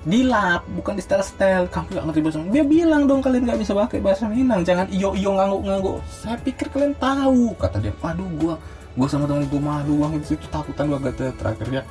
dilap 0.00 0.64
bukan 0.72 0.96
di 0.96 1.02
style 1.04 1.20
style 1.20 1.68
kamu 1.68 1.92
nggak 1.92 2.04
ngerti 2.08 2.20
bahasa 2.24 2.38
Minang. 2.40 2.52
Dia 2.56 2.64
bilang 2.64 3.02
dong 3.04 3.20
kalian 3.20 3.42
nggak 3.44 3.60
bisa 3.60 3.72
pakai 3.76 4.00
bahasa 4.00 4.24
Minang. 4.24 4.60
Jangan 4.64 4.86
iyo 4.88 5.12
iyo 5.12 5.36
ngangguk 5.36 5.60
ngangguk 5.68 5.96
saya 6.08 6.36
pikir 6.40 6.66
kalian 6.72 6.96
tahu 6.96 7.52
kata 7.60 7.76
dia. 7.84 7.92
Aduh 8.00 8.28
gua 8.40 8.54
gua 8.96 9.06
sama 9.12 9.28
temen 9.28 9.44
gua 9.52 9.60
malu. 9.60 10.00
Banget 10.00 10.24
situ 10.24 10.46
takutan 10.48 10.88
banget 10.88 11.20
terakhirnya 11.36 11.84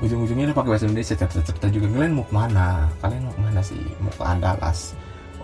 ujung-ujungnya 0.00 0.48
dia 0.48 0.56
pakai 0.56 0.70
bahasa 0.72 0.84
Indonesia. 0.88 1.14
Cerita 1.20 1.40
cerita 1.44 1.66
juga. 1.68 1.86
Kalian 1.92 2.12
mau 2.16 2.24
ke 2.24 2.32
mana? 2.32 2.68
Kalian 3.04 3.20
mau 3.28 3.34
ke 3.36 3.40
mana 3.44 3.60
sih? 3.60 3.80
Mau 4.00 4.12
ke 4.16 4.24
Andalas? 4.24 4.78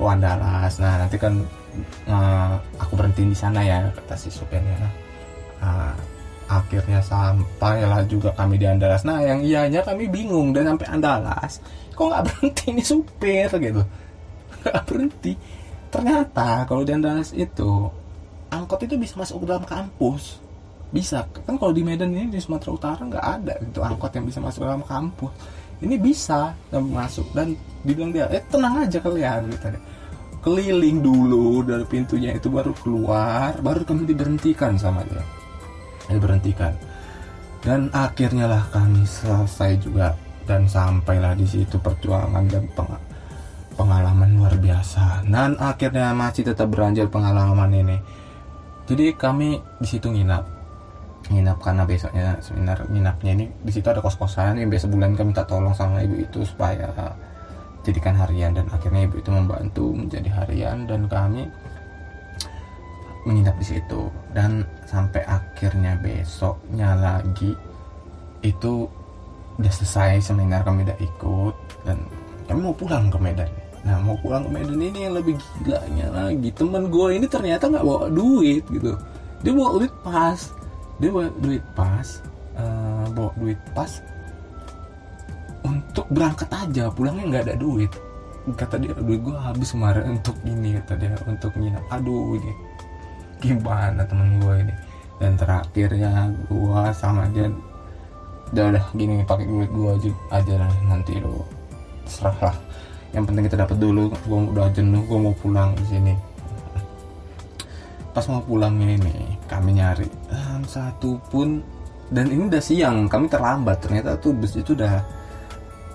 Oh 0.00 0.08
Andalas. 0.08 0.72
Nah 0.80 0.92
nanti 0.96 1.16
kan 1.20 1.34
uh, 2.08 2.56
aku 2.80 2.92
berhenti 2.96 3.28
di 3.28 3.36
sana 3.36 3.60
ya 3.60 3.92
kata 3.92 4.16
si 4.16 4.32
supirnya 4.32 4.76
nah, 4.80 4.92
uh, 5.60 5.94
akhirnya 6.46 7.02
sampailah 7.04 8.08
juga 8.08 8.32
kami 8.32 8.56
di 8.56 8.64
Andalas. 8.64 9.04
Nah 9.04 9.20
yang 9.20 9.44
ianya 9.44 9.84
kami 9.84 10.08
bingung. 10.08 10.56
Dan 10.56 10.72
sampai 10.72 10.88
Andalas 10.88 11.60
kok 11.96 12.06
nggak 12.12 12.24
berhenti? 12.28 12.64
Ini 12.76 12.82
supir 12.84 13.48
gitu. 13.48 13.82
Nggak 14.62 14.82
berhenti. 14.84 15.32
Ternyata 15.88 16.68
kalau 16.68 16.84
di 16.84 16.92
Andalas 16.92 17.32
itu 17.32 17.88
angkot 18.52 18.84
itu 18.84 19.00
bisa 19.00 19.16
masuk 19.16 19.42
ke 19.42 19.46
dalam 19.48 19.64
kampus. 19.64 20.38
Bisa. 20.92 21.24
Kan 21.48 21.56
kalau 21.56 21.72
di 21.72 21.80
Medan 21.80 22.12
ini 22.12 22.36
di 22.36 22.38
Sumatera 22.38 22.70
Utara 22.76 23.02
nggak 23.02 23.26
ada 23.40 23.54
itu 23.58 23.80
angkot 23.80 24.12
yang 24.12 24.28
bisa 24.28 24.38
masuk 24.44 24.60
ke 24.62 24.68
dalam 24.68 24.84
kampus. 24.84 25.32
Ini 25.80 25.96
bisa 25.96 26.52
masuk. 26.70 27.32
Dan 27.32 27.56
dibilang 27.80 28.12
dia 28.12 28.28
eh 28.28 28.44
tenang 28.52 28.84
aja 28.84 29.00
kalian 29.00 29.48
gitu 29.56 29.72
keliling 30.46 31.02
dulu 31.02 31.66
dari 31.66 31.82
pintunya 31.82 32.30
itu 32.30 32.46
baru 32.46 32.70
keluar 32.78 33.58
baru 33.58 33.82
kami 33.82 34.06
diberhentikan 34.06 34.78
sama 34.78 35.02
dia. 35.02 35.26
Diberhentikan. 36.06 36.70
Dan 37.66 37.90
akhirnya 37.90 38.46
lah 38.46 38.62
kami 38.70 39.02
selesai 39.02 39.82
juga 39.82 40.14
dan 40.46 40.70
sampailah 40.70 41.34
di 41.34 41.44
situ 41.44 41.76
perjuangan 41.82 42.46
dan 42.46 42.64
peng 42.72 42.94
pengalaman 43.76 44.40
luar 44.40 44.56
biasa. 44.56 45.28
Dan 45.28 45.60
akhirnya 45.60 46.16
masih 46.16 46.48
tetap 46.48 46.72
beranjak 46.72 47.12
pengalaman 47.12 47.68
ini. 47.70 47.96
Jadi 48.88 49.12
kami 49.12 49.60
di 49.82 49.86
situ 49.86 50.08
nginap. 50.08 50.48
Nginap 51.28 51.58
karena 51.60 51.82
besoknya 51.84 52.38
seminar 52.38 52.86
nginapnya 52.86 53.34
ini 53.34 53.50
di 53.50 53.74
situ 53.74 53.84
ada 53.90 53.98
kos 53.98 54.14
kosan 54.14 54.62
yang 54.62 54.70
biasa 54.70 54.86
bulan 54.86 55.18
kami 55.18 55.34
minta 55.34 55.42
tolong 55.42 55.74
sama 55.74 55.98
ibu 56.00 56.22
itu 56.22 56.46
supaya 56.46 56.88
jadikan 57.84 58.16
harian. 58.16 58.56
Dan 58.56 58.70
akhirnya 58.72 59.04
ibu 59.04 59.20
itu 59.20 59.28
membantu 59.28 59.92
menjadi 59.92 60.30
harian. 60.32 60.88
Dan 60.88 61.04
kami 61.10 61.44
menginap 63.28 63.60
di 63.60 63.66
situ. 63.76 64.08
Dan 64.32 64.64
sampai 64.88 65.20
akhirnya 65.28 66.00
besoknya 66.00 66.96
lagi 66.96 67.52
itu 68.40 68.86
udah 69.56 69.72
selesai 69.72 70.20
seminar 70.20 70.62
kami 70.62 70.84
udah 70.84 70.98
ikut 71.00 71.56
dan 71.88 71.96
kami 72.46 72.60
mau 72.70 72.76
pulang 72.76 73.08
ke 73.08 73.18
Medan. 73.18 73.50
Nah 73.82 73.96
mau 74.02 74.16
pulang 74.20 74.44
ke 74.46 74.50
Medan 74.52 74.78
ini 74.78 74.98
yang 75.08 75.14
lebih 75.16 75.40
gilanya 75.64 76.06
lagi. 76.12 76.48
Temen 76.52 76.92
gue 76.92 77.08
ini 77.16 77.26
ternyata 77.26 77.66
nggak 77.72 77.84
bawa 77.84 78.06
duit 78.12 78.62
gitu. 78.68 78.94
Dia 79.42 79.52
bawa 79.52 79.70
duit 79.80 79.94
pas. 80.04 80.40
Dia 81.00 81.08
bawa 81.12 81.28
duit 81.40 81.64
pas 81.72 82.06
uh, 82.56 83.06
bawa 83.12 83.30
duit 83.40 83.60
pas 83.72 83.90
untuk 85.64 86.06
berangkat 86.12 86.48
aja. 86.52 86.92
Pulangnya 86.92 87.24
nggak 87.26 87.44
ada 87.50 87.56
duit. 87.56 87.90
Kata 88.46 88.78
dia 88.78 88.94
duit 88.94 89.20
gue 89.24 89.34
habis 89.34 89.74
kemarin 89.74 90.20
untuk 90.20 90.38
ini 90.46 90.78
kata 90.78 90.94
dia 91.00 91.16
untuk 91.26 91.50
nginap 91.58 91.82
aduh 91.90 92.38
ini. 92.38 92.52
Gimana 93.42 94.06
temen 94.06 94.38
gue 94.38 94.54
ini? 94.62 94.74
Dan 95.16 95.34
terakhirnya 95.40 96.30
gue 96.46 96.82
sama 96.92 97.26
dia 97.32 97.48
udah 98.54 98.64
udah 98.70 98.84
gini 98.94 99.26
pakai 99.26 99.46
duit 99.46 99.70
gua 99.74 99.98
aja 99.98 100.10
aja 100.30 100.54
lah 100.62 100.72
nanti 100.86 101.18
lo 101.18 101.42
serah 102.06 102.38
lah. 102.38 102.56
Yang 103.10 103.24
penting 103.32 103.44
kita 103.50 103.56
dapat 103.66 103.76
dulu 103.82 104.02
gua 104.26 104.38
udah 104.54 104.66
jenuh 104.70 105.02
gua 105.10 105.18
mau 105.18 105.34
pulang 105.34 105.74
di 105.74 105.84
sini. 105.90 106.14
Pas 108.14 108.24
mau 108.30 108.40
pulang 108.40 108.78
ini 108.78 108.96
nih 109.02 109.22
kami 109.50 109.70
nyari 109.82 110.08
um, 110.30 110.62
satu 110.62 111.18
pun. 111.30 111.62
Dan 112.06 112.30
ini 112.30 112.46
udah 112.46 112.62
siang 112.62 113.10
kami 113.10 113.26
terlambat 113.26 113.82
ternyata 113.82 114.14
tuh 114.22 114.30
bus 114.30 114.54
itu 114.54 114.78
udah 114.78 115.02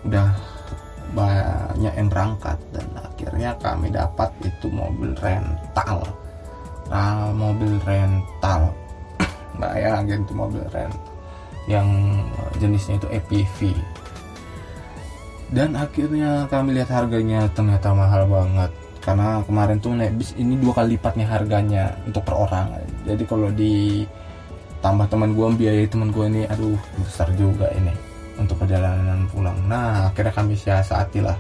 udah 0.04 0.28
banyak 1.16 1.94
yang 1.96 2.10
berangkat. 2.12 2.60
Dan 2.76 2.88
akhirnya 3.00 3.56
kami 3.64 3.88
dapat 3.96 4.28
itu 4.44 4.68
mobil 4.68 5.16
rental. 5.24 6.04
Nah, 6.92 7.32
mobil 7.32 7.80
rental. 7.88 8.76
Bayangin 9.62 10.28
itu 10.28 10.36
mobil 10.36 10.68
rental 10.68 11.11
yang 11.70 11.88
jenisnya 12.58 12.98
itu 12.98 13.08
EPV 13.10 13.78
dan 15.52 15.76
akhirnya 15.76 16.48
kami 16.48 16.80
lihat 16.80 16.88
harganya 16.96 17.44
ternyata 17.52 17.92
mahal 17.92 18.24
banget. 18.24 18.72
Karena 19.04 19.44
kemarin 19.44 19.78
tuh 19.84 19.92
naik 19.92 20.16
bis 20.16 20.32
ini 20.40 20.56
dua 20.56 20.80
kali 20.80 20.96
lipatnya 20.96 21.28
harganya 21.28 21.92
untuk 22.08 22.24
per 22.24 22.40
orang. 22.40 22.72
Jadi 23.04 23.24
kalau 23.28 23.52
di 23.52 24.08
tambah 24.80 25.12
teman 25.12 25.36
gue 25.36 25.46
biaya 25.60 25.84
teman 25.92 26.10
gue 26.10 26.26
ini 26.32 26.42
aduh 26.48 26.80
besar 27.04 27.28
juga 27.36 27.68
ini 27.76 27.92
untuk 28.40 28.64
perjalanan 28.64 29.28
pulang. 29.28 29.58
Nah 29.68 30.08
akhirnya 30.08 30.32
kami 30.32 30.56
siasati 30.56 31.20
lah 31.20 31.36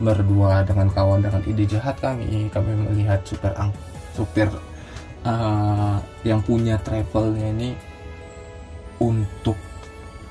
berdua 0.00 0.64
dengan 0.64 0.88
kawan 0.88 1.20
dengan 1.20 1.42
ide 1.44 1.68
jahat 1.68 2.00
kami. 2.00 2.48
Kami 2.48 2.70
melihat 2.88 3.20
supir 3.28 3.52
ang 3.60 3.74
supir 4.16 4.48
uh, 5.28 6.00
yang 6.24 6.40
punya 6.40 6.80
travelnya 6.80 7.52
ini 7.52 7.76
untuk 9.00 9.56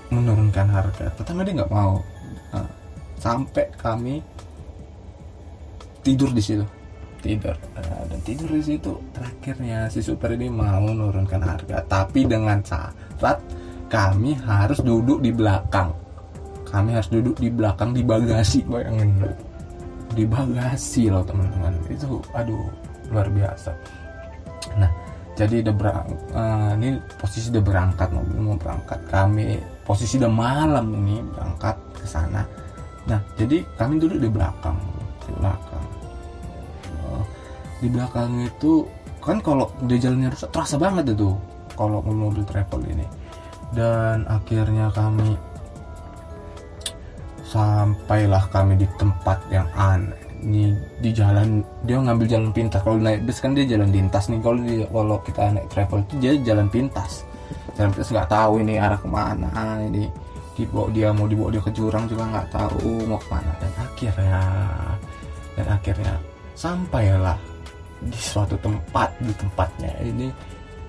menurunkan 0.09 0.67
harga. 0.69 1.09
Pertama 1.13 1.45
dia 1.45 1.61
nggak 1.61 1.73
mau. 1.73 2.01
Nah, 2.53 2.69
sampai 3.17 3.65
kami 3.77 4.21
tidur 6.05 6.33
di 6.33 6.41
situ. 6.41 6.65
Tidur. 7.19 7.53
Nah, 7.75 8.05
dan 8.07 8.19
tidur 8.23 8.49
di 8.53 8.63
situ. 8.63 8.93
Terakhirnya 9.11 9.91
si 9.91 9.99
super 9.99 10.33
ini 10.33 10.47
mau 10.49 10.79
menurunkan 10.81 11.41
harga. 11.43 11.83
Tapi 11.85 12.25
dengan 12.25 12.61
syarat 12.63 13.37
kami 13.89 14.37
harus 14.45 14.79
duduk 14.81 15.19
di 15.21 15.33
belakang. 15.33 15.93
Kami 16.69 16.93
harus 16.93 17.09
duduk 17.09 17.35
di 17.41 17.49
belakang 17.49 17.91
di 17.93 18.05
bagasi. 18.05 18.61
Bayangin 18.65 19.25
di 20.13 20.25
bagasi 20.25 21.09
loh 21.09 21.25
teman-teman. 21.25 21.73
Itu 21.89 22.21
aduh 22.33 22.69
luar 23.09 23.27
biasa. 23.29 23.73
Nah 24.77 25.08
jadi 25.39 25.63
udah 25.63 25.75
berang, 25.79 26.07
uh, 26.35 26.75
ini 26.75 26.99
posisi 27.15 27.47
udah 27.47 27.63
berangkat 27.63 28.11
mobil 28.11 28.43
mau 28.43 28.59
berangkat. 28.59 28.99
Kami 29.07 29.55
posisi 29.87 30.19
udah 30.19 30.27
malam 30.27 30.91
ini 30.91 31.23
berangkat 31.31 31.79
ke 31.95 32.03
sana. 32.03 32.43
Nah 33.07 33.23
jadi 33.39 33.63
kami 33.79 34.03
duduk 34.03 34.19
di 34.19 34.27
belakang 34.27 34.75
di 35.23 35.31
belakang. 35.39 35.85
Uh, 36.91 37.23
di 37.79 37.87
belakang 37.87 38.31
itu 38.43 38.83
kan 39.23 39.39
kalau 39.39 39.71
di 39.87 39.95
jalannya 39.95 40.27
rusak 40.27 40.51
terasa 40.51 40.75
banget 40.75 41.15
itu 41.15 41.31
kalau 41.79 42.03
mobil 42.03 42.43
travel 42.43 42.83
ini. 42.83 43.07
Dan 43.71 44.27
akhirnya 44.27 44.91
kami 44.91 45.39
sampailah 47.47 48.43
kami 48.51 48.75
di 48.75 48.87
tempat 48.99 49.39
yang 49.47 49.71
aneh 49.79 50.28
ini 50.43 50.75
di 50.99 51.11
jalan 51.11 51.63
dia 51.83 51.99
ngambil 51.99 52.27
jalan 52.27 52.51
pintas. 52.55 52.79
Kalau 52.81 52.97
naik 52.99 53.23
bus 53.27 53.39
kan 53.43 53.51
dia 53.55 53.65
jalan 53.67 53.89
lintas 53.91 54.31
nih. 54.31 54.39
Kalau 54.39 54.61
kalau 54.91 55.17
kita 55.23 55.41
naik 55.51 55.67
travel 55.71 55.99
itu 56.07 56.13
dia 56.19 56.31
jalan 56.41 56.67
pintas. 56.71 57.27
Jalan 57.75 57.91
pintas 57.91 58.09
nggak 58.11 58.29
tahu 58.29 58.53
ini 58.63 58.79
arah 58.79 58.99
ke 58.99 59.07
mana 59.07 59.51
ini 59.83 60.07
dibawa 60.55 60.91
dia 60.91 61.09
mau 61.15 61.23
dibawa 61.23 61.49
dia 61.55 61.63
ke 61.63 61.71
jurang 61.71 62.03
juga 62.11 62.23
nggak 62.27 62.47
tahu 62.51 63.07
mau 63.07 63.19
ke 63.19 63.27
mana. 63.31 63.51
Dan 63.59 63.71
akhirnya 63.79 64.41
dan 65.55 65.67
akhirnya 65.67 66.13
sampailah 66.55 67.37
di 67.99 68.15
suatu 68.15 68.55
tempat 68.63 69.11
di 69.19 69.33
tempatnya 69.35 69.91
ini 70.03 70.27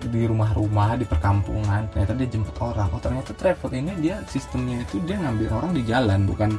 di 0.00 0.24
rumah-rumah 0.24 0.96
di 0.96 1.04
perkampungan. 1.04 1.90
Ternyata 1.92 2.12
dia 2.16 2.28
jemput 2.30 2.56
orang. 2.62 2.88
Oh 2.94 3.02
ternyata 3.02 3.34
travel 3.36 3.70
ini 3.74 3.92
dia 4.00 4.22
sistemnya 4.30 4.80
itu 4.80 5.02
dia 5.04 5.20
ngambil 5.20 5.48
orang 5.58 5.72
di 5.76 5.82
jalan 5.84 6.24
bukan 6.24 6.56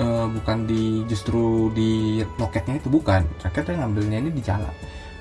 uh, 0.00 0.26
bukan 0.30 0.66
di 0.66 1.02
justru 1.06 1.70
di 1.74 2.22
loketnya 2.38 2.78
itu 2.78 2.88
bukan. 2.90 3.22
Dia 3.40 3.74
ngambilnya 3.78 4.18
ini 4.24 4.30
di 4.32 4.42
jalan. 4.42 4.74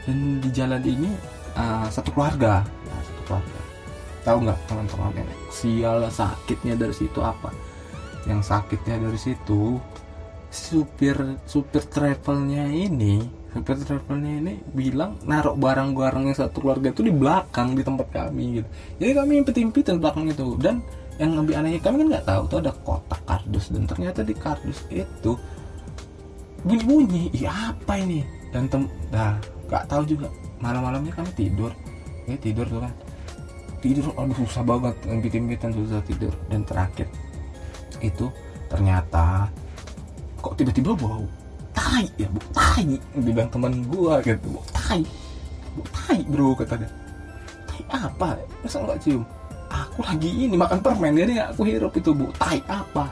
Dan 0.04 0.44
di 0.44 0.50
jalan 0.52 0.82
ini 0.84 1.10
uh, 1.56 1.88
satu 1.88 2.12
keluarga. 2.12 2.62
Nah, 2.64 3.02
satu 3.02 3.22
keluarga. 3.28 3.60
Tahu 4.24 4.38
nggak 4.48 4.60
teman-teman 4.72 5.12
yang 5.20 5.32
sial 5.52 6.00
sakitnya 6.08 6.80
dari 6.80 6.96
situ 6.96 7.20
apa? 7.20 7.52
Yang 8.24 8.42
sakitnya 8.48 8.96
dari 9.04 9.20
situ 9.20 9.78
supir 10.54 11.18
supir 11.50 11.82
travelnya 11.90 12.70
ini 12.70 13.26
supir 13.50 13.74
travelnya 13.82 14.32
ini 14.38 14.54
bilang 14.70 15.18
naruh 15.26 15.58
barang-barang 15.58 16.30
yang 16.30 16.38
satu 16.38 16.62
keluarga 16.62 16.94
itu 16.94 17.02
di 17.06 17.14
belakang 17.14 17.74
di 17.78 17.82
tempat 17.86 18.08
kami 18.10 18.62
gitu. 18.62 18.68
Jadi 19.02 19.12
kami 19.14 19.34
impet-impetan 19.44 19.98
belakang 20.02 20.26
itu. 20.30 20.58
Dan 20.58 20.82
yang 21.24 21.40
lebih 21.40 21.56
anehnya 21.56 21.80
kami 21.80 21.96
kan 22.04 22.08
nggak 22.20 22.28
tahu 22.28 22.42
tuh 22.52 22.58
ada 22.60 22.72
kotak 22.84 23.22
kardus 23.24 23.66
dan 23.72 23.84
ternyata 23.88 24.20
di 24.28 24.36
kardus 24.36 24.84
itu 24.92 25.32
bunyi 26.68 26.84
bunyi 26.84 27.24
iya 27.32 27.72
apa 27.72 27.96
ini? 28.00 28.24
Dan 28.52 28.68
tem 28.68 28.92
dah 29.08 29.40
nggak 29.72 29.84
tahu 29.88 30.04
juga 30.04 30.28
malam-malamnya 30.60 31.16
kami 31.16 31.32
tidur 31.32 31.72
ini 32.28 32.36
tidur 32.40 32.68
tuh 32.68 32.84
kan. 32.84 32.94
Tidur 33.80 34.12
aduh 34.16 34.38
susah 34.44 34.64
banget 34.64 34.96
impit-impitan 35.08 35.72
susah 35.72 36.04
tidur. 36.04 36.32
Dan 36.52 36.68
terakhir 36.68 37.08
itu 38.04 38.28
ternyata 38.68 39.48
kok 40.44 40.60
tiba-tiba 40.60 40.92
bau 40.92 41.24
tai 41.72 42.06
ya 42.20 42.28
bu 42.28 42.40
tai 42.52 43.00
dibilang 43.16 43.48
teman 43.48 43.88
gua 43.88 44.20
gitu 44.22 44.60
bu 44.60 44.62
tai 44.76 45.02
bu 45.74 45.82
tai 45.88 46.20
bro 46.28 46.52
kata 46.52 46.84
dia. 46.84 46.90
Tai 47.64 47.82
apa? 47.90 48.40
Masa 48.62 48.84
nggak 48.84 49.00
cium 49.04 49.24
aku 49.94 50.02
lagi 50.10 50.30
ini 50.34 50.58
makan 50.58 50.82
permen 50.82 51.14
jadi 51.14 51.54
aku 51.54 51.62
hirup 51.70 51.94
itu 51.94 52.10
bu. 52.10 52.34
Tai 52.42 52.58
apa? 52.66 53.06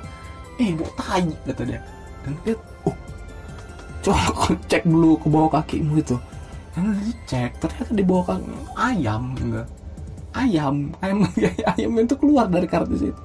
Eh 0.58 0.74
bu 0.74 0.86
tai 0.98 1.30
kata 1.46 1.62
dia. 1.62 1.78
Dan 2.26 2.34
dia 2.42 2.58
oh 2.90 2.96
coba 4.02 4.50
cek 4.70 4.84
dulu 4.90 5.14
ke 5.22 5.28
bawah 5.30 5.50
kakimu 5.62 6.02
itu. 6.02 6.18
Karena 6.74 6.98
dicek 7.06 7.52
ternyata 7.62 7.92
di 7.94 8.02
bawah 8.02 8.26
kaki 8.34 8.50
ayam 8.74 9.38
enggak 9.38 9.68
ayam 10.34 10.76
ayam 11.04 11.18
ayam 11.78 11.92
itu 12.00 12.16
keluar 12.16 12.48
dari 12.48 12.64
kardus 12.64 13.04
itu 13.04 13.22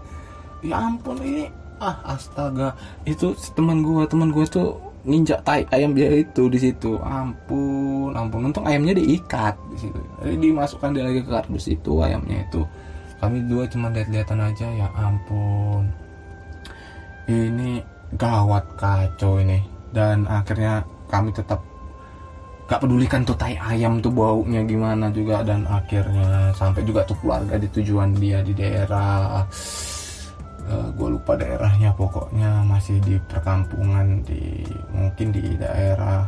ya 0.67 0.83
ampun 0.83 1.17
ini 1.25 1.49
ah 1.81 1.97
astaga. 2.13 2.77
Itu 3.09 3.33
teman 3.57 3.81
gua 3.81 4.05
teman 4.05 4.33
gua 4.33 4.45
tuh 4.45 4.77
nginjak 5.07 5.41
tai 5.47 5.65
ayam 5.73 5.97
dia 5.97 6.13
itu 6.13 6.53
di 6.53 6.59
situ. 6.61 7.01
Ampun 7.01 8.13
ampun. 8.13 8.53
Untung 8.53 8.69
ayamnya 8.69 8.93
diikat 8.97 9.57
di 9.73 9.89
situ. 9.89 10.01
Dimasukkan 10.21 10.93
dia 10.93 11.09
lagi 11.09 11.25
ke 11.25 11.31
kardus 11.33 11.73
itu 11.73 12.05
ayamnya 12.05 12.45
itu 12.45 12.65
kami 13.17 13.49
dua 13.49 13.65
cuma 13.69 13.89
lihat-lihatan 13.93 14.41
aja 14.41 14.67
ya 14.73 14.89
ampun. 14.97 15.89
Ini 17.27 17.81
gawat 18.15 18.65
kacau 18.77 19.41
ini. 19.41 19.59
Dan 19.91 20.29
akhirnya 20.29 20.85
kami 21.09 21.33
tetap 21.33 21.65
gak 22.67 22.83
pedulikan 22.83 23.23
tuh 23.25 23.39
tai 23.39 23.57
ayam 23.57 24.03
tuh 24.05 24.13
baunya 24.13 24.61
gimana 24.63 25.09
juga. 25.11 25.41
Dan 25.41 25.65
akhirnya 25.65 26.53
sampai 26.53 26.85
juga 26.85 27.03
tuh 27.09 27.17
keluarga 27.25 27.57
di 27.57 27.69
tujuan 27.73 28.13
dia 28.21 28.45
di 28.45 28.53
daerah 28.53 29.41
uh, 29.41 29.47
eh, 30.71 30.89
gue 30.93 31.09
lupa 31.17 31.33
daerahnya 31.39 31.95
pokoknya 31.95 32.63
masih 32.67 32.99
di 33.03 33.17
perkampungan 33.27 34.23
di 34.27 34.67
mungkin 34.93 35.31
di 35.31 35.55
daerah 35.57 36.27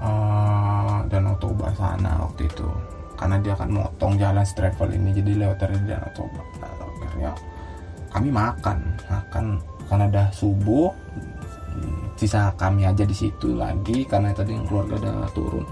uh, 0.00 0.98
Danau 1.08 1.36
Toba 1.40 1.72
sana 1.74 2.20
waktu 2.20 2.48
itu 2.48 2.68
karena 3.24 3.40
dia 3.40 3.56
akan 3.56 3.68
motong 3.72 4.20
jalan 4.20 4.44
travel 4.44 4.88
ini 4.92 5.16
jadi 5.16 5.32
lewat 5.48 5.56
dari 5.64 5.76
Danau 5.88 6.12
Toba 6.12 6.42
nah, 6.60 6.72
akhirnya 7.08 7.32
kami 8.12 8.28
makan 8.30 8.78
makan. 9.10 9.44
Karena 9.90 10.04
udah 10.08 10.26
subuh 10.30 10.88
sisa 12.14 12.54
kami 12.54 12.86
aja 12.86 13.02
di 13.02 13.12
situ 13.12 13.58
lagi 13.58 14.06
karena 14.06 14.30
tadi 14.30 14.54
keluarga 14.64 15.02
udah 15.02 15.30
turun. 15.34 15.66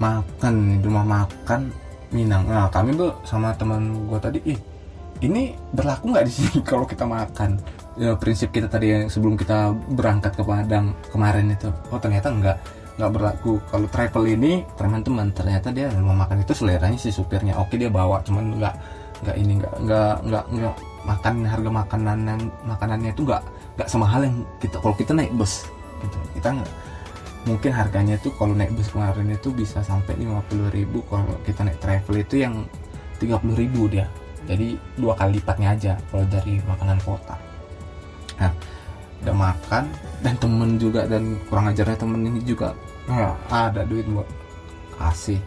Makan 0.00 0.80
di 0.80 0.84
rumah 0.88 1.04
makan 1.04 1.70
Minang. 2.12 2.44
Nah 2.44 2.68
kami 2.68 2.92
tuh 2.92 3.12
sama 3.24 3.56
teman 3.56 4.08
gue 4.08 4.20
tadi 4.20 4.38
ih 4.44 4.60
ini 5.22 5.56
berlaku 5.72 6.12
nggak 6.12 6.26
di 6.28 6.32
sini 6.32 6.58
kalau 6.70 6.88
kita 6.88 7.04
makan? 7.04 7.60
Ya, 7.92 8.16
prinsip 8.16 8.48
kita 8.56 8.72
tadi 8.72 8.88
yang 8.88 9.04
sebelum 9.12 9.36
kita 9.36 9.76
berangkat 9.92 10.32
ke 10.32 10.42
Padang 10.44 10.96
kemarin 11.12 11.52
itu. 11.52 11.68
Oh 11.92 12.00
ternyata 12.00 12.32
nggak 12.32 12.56
nggak 13.02 13.18
berlaku. 13.18 13.58
Kalau 13.66 13.90
travel 13.90 14.24
ini 14.30 14.62
teman-teman 14.78 15.34
ternyata 15.34 15.74
dia 15.74 15.90
makan 15.90 16.46
itu 16.46 16.54
seleranya 16.54 16.94
si 16.94 17.10
supirnya. 17.10 17.58
Oke 17.58 17.74
dia 17.74 17.90
bawa 17.90 18.22
cuman 18.22 18.62
nggak 18.62 18.74
nggak 19.26 19.36
ini 19.42 19.58
nggak 19.58 19.74
nggak 19.82 20.14
nggak 20.22 20.44
nggak 20.54 20.74
makan 21.02 21.34
harga 21.42 21.70
makanan 21.82 22.18
makanannya 22.62 23.10
itu 23.10 23.26
nggak 23.26 23.42
nggak 23.74 23.88
semahal 23.90 24.22
yang 24.22 24.46
kita 24.62 24.78
kalau 24.78 24.94
kita 24.94 25.10
naik 25.18 25.34
bus 25.34 25.66
gitu. 25.98 26.18
Kita 26.38 26.48
nggak 26.54 26.70
mungkin 27.42 27.70
harganya 27.74 28.14
itu 28.14 28.30
kalau 28.38 28.54
naik 28.54 28.70
bus 28.70 28.86
kemarin 28.94 29.34
itu 29.34 29.50
bisa 29.50 29.82
sampai 29.82 30.14
50 30.22 30.70
ribu. 30.70 31.02
Kalau 31.10 31.34
kita 31.42 31.66
naik 31.66 31.82
travel 31.82 32.22
itu 32.22 32.34
yang 32.38 32.62
30 33.18 33.58
ribu 33.58 33.90
dia. 33.90 34.06
Jadi 34.46 34.78
dua 34.94 35.18
kali 35.18 35.42
lipatnya 35.42 35.74
aja 35.74 35.92
kalau 36.06 36.22
dari 36.30 36.62
makanan 36.62 37.02
kota. 37.02 37.34
Nah 38.38 38.54
udah 39.22 39.34
makan 39.38 39.86
dan 40.22 40.34
temen 40.38 40.78
juga 40.82 41.06
dan 41.06 41.38
kurang 41.46 41.70
ajarnya 41.70 41.94
temen 41.94 42.26
ini 42.26 42.42
juga 42.42 42.74
nah, 43.08 43.34
ada 43.50 43.82
duit 43.86 44.06
buat 44.06 44.28
kasih. 44.98 45.40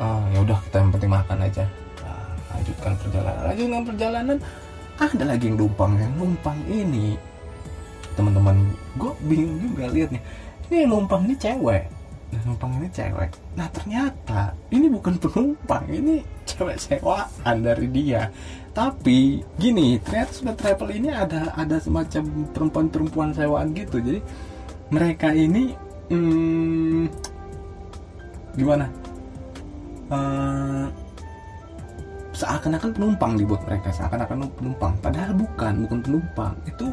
Oh, 0.00 0.22
ya 0.34 0.38
udah 0.42 0.58
kita 0.68 0.76
yang 0.82 0.90
penting 0.90 1.12
makan 1.12 1.38
aja. 1.44 1.64
Nah, 2.02 2.26
lanjutkan 2.54 2.92
perjalanan. 2.98 3.42
Lanjutkan 3.46 3.82
perjalanan. 3.86 4.38
Ada 4.94 5.24
lagi 5.26 5.44
yang 5.50 5.56
numpang 5.58 5.92
yang 5.98 6.12
numpang 6.14 6.58
ini. 6.70 7.18
Teman-teman 8.14 8.56
gue 8.94 9.12
bingung 9.26 9.58
juga 9.58 9.90
liatnya 9.90 10.22
ini 10.70 10.86
yang 10.86 10.90
numpang 10.96 11.22
ini 11.28 11.34
cewek. 11.36 11.84
Nah, 12.32 12.42
numpang 12.48 12.72
ini 12.80 12.88
cewek. 12.90 13.30
Nah 13.54 13.68
ternyata 13.70 14.42
ini 14.72 14.86
bukan 14.90 15.14
penumpang 15.20 15.84
ini 15.90 16.24
cewek 16.48 16.78
sewaan 16.80 17.56
dari 17.62 17.86
dia. 17.92 18.32
Tapi 18.74 19.44
gini 19.58 19.98
ternyata 20.02 20.32
sudah 20.34 20.54
travel 20.56 20.90
ini 20.90 21.12
ada 21.12 21.52
ada 21.54 21.76
semacam 21.78 22.48
perempuan-perempuan 22.50 23.30
sewaan 23.36 23.70
gitu. 23.76 24.00
Jadi 24.02 24.20
mereka 24.90 25.30
ini 25.30 25.74
hmm, 26.10 27.04
gimana? 28.58 28.86
Uh, 30.12 30.86
seakan-akan 32.34 32.90
penumpang 32.90 33.32
dibuat 33.38 33.62
mereka 33.64 33.94
seakan-akan 33.94 34.50
penumpang. 34.58 34.92
Padahal 35.00 35.32
bukan 35.32 35.86
bukan 35.86 35.98
penumpang. 36.02 36.52
Itu 36.66 36.86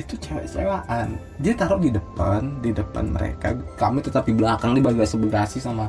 itu 0.00 0.16
cewek 0.16 0.48
sewaan 0.48 1.20
dia 1.44 1.52
taruh 1.52 1.76
di 1.76 1.92
depan 1.94 2.60
di 2.60 2.74
depan 2.74 3.14
mereka. 3.14 3.54
Kami 3.78 4.02
tetap 4.02 4.26
di 4.26 4.34
belakang 4.34 4.74
di 4.74 4.82
bagasi 4.82 5.16
bagasi 5.16 5.58
sama 5.62 5.86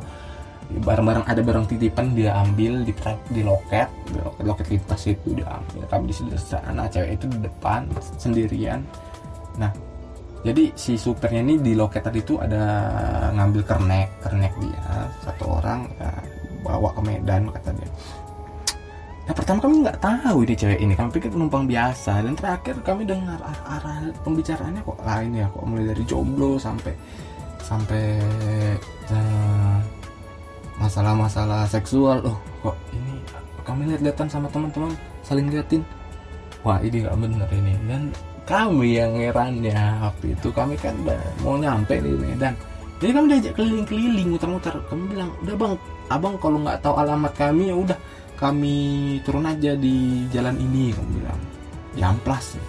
barang-barang 0.72 1.28
ada 1.28 1.44
barang 1.44 1.68
titipan 1.68 2.16
dia 2.16 2.38
ambil 2.40 2.86
di 2.86 2.94
di 3.34 3.42
loket. 3.42 3.90
Di 4.08 4.20
loket 4.22 4.44
loket 4.46 4.68
lintas 4.70 5.02
itu 5.10 5.28
dia 5.34 5.50
ambil. 5.50 5.82
Kami 5.90 6.04
di 6.08 6.16
sana 6.38 6.86
cewek 6.88 7.20
itu 7.20 7.26
di 7.28 7.40
depan 7.42 7.90
sendirian. 8.16 8.86
Nah 9.58 9.91
jadi 10.42 10.74
si 10.74 10.98
supernya 10.98 11.42
ini 11.46 11.62
di 11.62 11.74
loket 11.78 12.02
tadi 12.02 12.20
itu 12.22 12.38
ada 12.42 12.64
ngambil 13.34 13.62
kernek 13.62 14.08
kernek 14.26 14.54
dia. 14.58 15.10
Satu 15.22 15.62
orang 15.62 15.86
ya, 16.02 16.10
bawa 16.66 16.90
ke 16.98 17.02
Medan 17.06 17.50
kata 17.54 17.70
dia. 17.78 17.90
Nah 19.22 19.34
pertama 19.38 19.62
kami 19.62 19.86
nggak 19.86 20.02
tahu 20.02 20.38
ini 20.44 20.54
cewek 20.58 20.80
ini, 20.82 20.94
kami 20.98 21.10
pikir 21.14 21.30
penumpang 21.30 21.70
biasa. 21.70 22.26
Dan 22.26 22.34
terakhir 22.34 22.82
kami 22.82 23.06
dengar 23.06 23.38
arah-arah 23.38 24.10
pembicaraannya 24.26 24.82
kok 24.82 25.00
lain 25.06 25.32
ya, 25.38 25.46
kok 25.46 25.64
mulai 25.64 25.86
dari 25.94 26.04
jomblo 26.10 26.58
sampai 26.58 26.94
sampai 27.62 28.20
uh, 29.14 29.78
masalah-masalah 30.82 31.70
seksual, 31.70 32.26
loh 32.26 32.38
kok 32.66 32.76
ini 32.92 33.22
kami 33.62 33.94
lihat-lihatan 33.94 34.26
sama 34.26 34.50
teman-teman 34.50 34.92
saling 35.22 35.48
liatin, 35.54 35.86
wah 36.66 36.82
ini 36.82 37.06
nggak 37.06 37.18
bener 37.22 37.50
ini. 37.54 37.74
Dan 37.86 38.10
kami 38.52 39.00
yang 39.00 39.16
heran 39.16 39.64
ya 39.64 40.12
waktu 40.12 40.36
itu. 40.36 40.52
Kami 40.52 40.76
kan 40.76 41.00
mau 41.40 41.56
nyampe 41.56 42.04
di 42.04 42.12
Medan. 42.12 42.52
Jadi 43.00 43.12
kami 43.16 43.26
diajak 43.32 43.54
keliling-keliling 43.56 44.28
muter-muter. 44.36 44.76
Kami 44.92 45.04
bilang 45.08 45.32
udah 45.40 45.56
bang. 45.56 45.74
Abang 46.12 46.36
kalau 46.44 46.60
nggak 46.60 46.84
tahu 46.84 47.00
alamat 47.00 47.34
kami 47.40 47.72
ya 47.72 47.76
udah. 47.80 48.00
Kami 48.36 48.76
turun 49.24 49.48
aja 49.48 49.72
di 49.80 50.28
jalan 50.36 50.60
ini 50.60 50.92
kamu 50.92 51.10
bilang. 51.24 51.40
Jamplas 51.96 52.60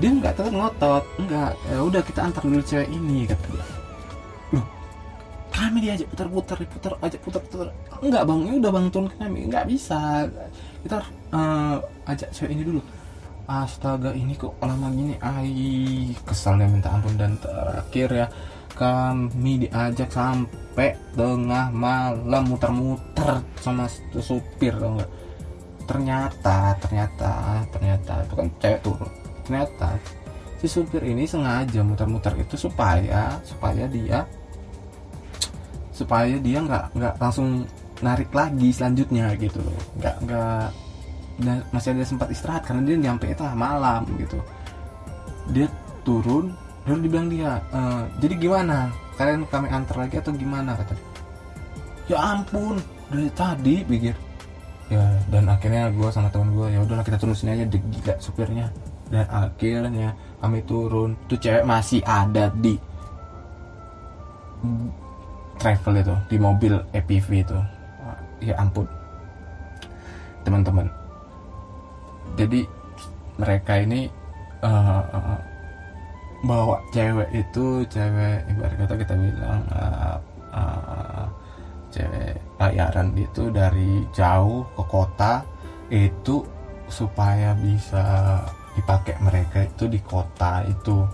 dia 0.00 0.08
nggak 0.16 0.32
tetap 0.36 0.52
ngotot. 0.52 1.04
Enggak 1.16 1.52
ya 1.68 1.78
udah 1.80 2.02
kita 2.04 2.20
antar 2.24 2.42
dulu 2.44 2.60
cewek 2.60 2.88
ini 2.92 3.24
kata 3.24 3.46
dia. 3.52 3.66
Loh 4.52 4.66
kami 5.50 5.76
diajak 5.82 6.08
putar-putar 6.14 6.56
putar 6.68 6.92
ajak 7.00 7.20
putar-putar. 7.24 7.68
Enggak 8.04 8.22
bang. 8.28 8.38
Ini 8.44 8.56
udah 8.60 8.72
bang 8.72 8.86
turun 8.92 9.08
kami. 9.16 9.40
Nggak 9.48 9.64
bisa. 9.68 10.28
Kita 10.84 11.04
uh, 11.32 11.76
ajak 12.08 12.28
cewek 12.36 12.52
ini 12.52 12.64
dulu 12.64 12.80
astaga 13.50 14.14
ini 14.14 14.38
kok 14.38 14.54
lama 14.62 14.86
gini? 14.94 15.18
Ay 15.18 15.50
kesalnya 16.22 16.70
minta 16.70 16.94
ampun. 16.94 17.18
Dan 17.18 17.34
terakhir 17.42 18.08
ya 18.14 18.26
kami 18.78 19.66
diajak 19.66 20.14
sampai 20.14 20.94
tengah 21.18 21.74
malam 21.74 22.44
muter-muter 22.46 23.42
sama 23.58 23.90
supir 24.22 24.78
nggak? 24.78 25.10
Ternyata 25.90 26.78
ternyata 26.78 27.30
ternyata 27.74 28.22
itu 28.22 28.34
kan 28.38 28.48
cewek 28.62 28.80
turun 28.86 29.10
ternyata 29.42 29.98
si 30.62 30.70
supir 30.70 31.02
ini 31.02 31.26
sengaja 31.26 31.82
muter-muter 31.82 32.30
itu 32.38 32.54
supaya 32.54 33.34
supaya 33.42 33.90
dia 33.90 34.22
supaya 35.90 36.38
dia 36.38 36.62
nggak 36.62 36.94
nggak 36.94 37.14
langsung 37.18 37.66
narik 37.98 38.30
lagi 38.30 38.70
selanjutnya 38.70 39.34
gitu 39.36 39.58
loh. 39.60 39.80
Nggak 39.98 40.16
nggak 40.24 40.66
masih 41.72 41.96
ada 41.96 42.04
sempat 42.04 42.28
istirahat 42.28 42.62
karena 42.68 42.84
dia 42.84 42.96
nyampe 43.00 43.32
tengah 43.32 43.56
malam 43.56 44.04
gitu. 44.20 44.38
Dia 45.50 45.66
turun 46.04 46.52
lalu 46.88 47.06
dibilang 47.06 47.28
dia 47.28 47.60
e, 47.72 47.80
jadi 48.20 48.34
gimana? 48.40 48.78
Kalian 49.20 49.44
kami 49.48 49.68
antar 49.68 49.96
lagi 50.00 50.16
atau 50.16 50.32
gimana? 50.32 50.72
kata 50.76 50.96
dia. 50.96 51.08
Ya 52.10 52.18
ampun 52.18 52.80
dari 53.08 53.30
tadi 53.32 53.84
pikir. 53.84 54.16
Ya 54.90 55.04
dan 55.30 55.46
akhirnya 55.46 55.92
gue 55.92 56.08
sama 56.10 56.28
teman 56.32 56.50
gue 56.56 56.66
ya 56.72 56.80
udahlah 56.82 57.04
kita 57.06 57.16
sini 57.32 57.56
aja 57.56 57.64
gila 57.68 58.14
supirnya. 58.18 58.66
Dan 59.10 59.26
akhirnya 59.26 60.10
kami 60.40 60.60
turun. 60.64 61.14
Tuh 61.26 61.38
cewek 61.38 61.64
masih 61.66 62.00
ada 62.06 62.50
di 62.58 62.74
travel 65.60 66.00
itu 66.00 66.14
di 66.32 66.36
mobil 66.40 66.74
EPV 66.96 67.28
itu. 67.44 67.58
Ya 68.40 68.56
ampun. 68.56 68.88
Teman-teman 70.42 70.99
jadi 72.40 72.64
mereka 73.36 73.76
ini 73.84 74.08
uh, 74.64 75.36
bawa 76.40 76.80
cewek 76.88 77.28
itu 77.36 77.84
cewek 77.92 78.48
ibarat 78.48 78.76
kata 78.80 78.94
kita 78.96 79.14
bilang 79.20 79.60
uh, 79.76 80.16
uh, 80.56 81.28
cewek 81.92 82.40
bayaran 82.56 83.12
itu 83.12 83.52
dari 83.52 84.08
jauh 84.16 84.64
ke 84.72 84.82
kota 84.88 85.44
itu 85.92 86.40
supaya 86.88 87.52
bisa 87.60 88.40
dipakai 88.72 89.20
mereka 89.20 89.68
itu 89.68 89.84
di 89.90 90.00
kota 90.00 90.64
itu. 90.64 91.04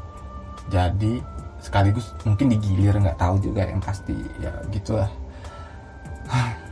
Jadi 0.71 1.19
sekaligus 1.59 2.15
mungkin 2.23 2.55
digilir 2.55 2.95
nggak 3.03 3.19
tahu 3.19 3.43
juga 3.43 3.67
yang 3.67 3.83
pasti 3.83 4.15
ya 4.39 4.55
gitulah. 4.71 5.11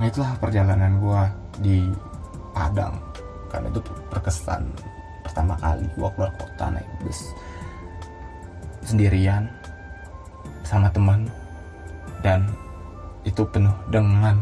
Nah 0.00 0.08
itulah 0.08 0.32
perjalanan 0.40 0.96
gua 0.96 1.28
di 1.60 1.84
Padang 2.56 3.09
karena 3.50 3.68
itu 3.68 3.82
berkesan 4.08 4.62
pertama 5.26 5.54
kali 5.58 5.84
gua 5.98 6.08
keluar 6.14 6.32
kota 6.38 6.70
naik 6.70 6.88
bus. 7.02 7.20
Sendirian 8.86 9.50
sama 10.64 10.88
teman. 10.94 11.26
Dan 12.20 12.46
itu 13.24 13.42
penuh 13.48 13.72
dengan 13.88 14.36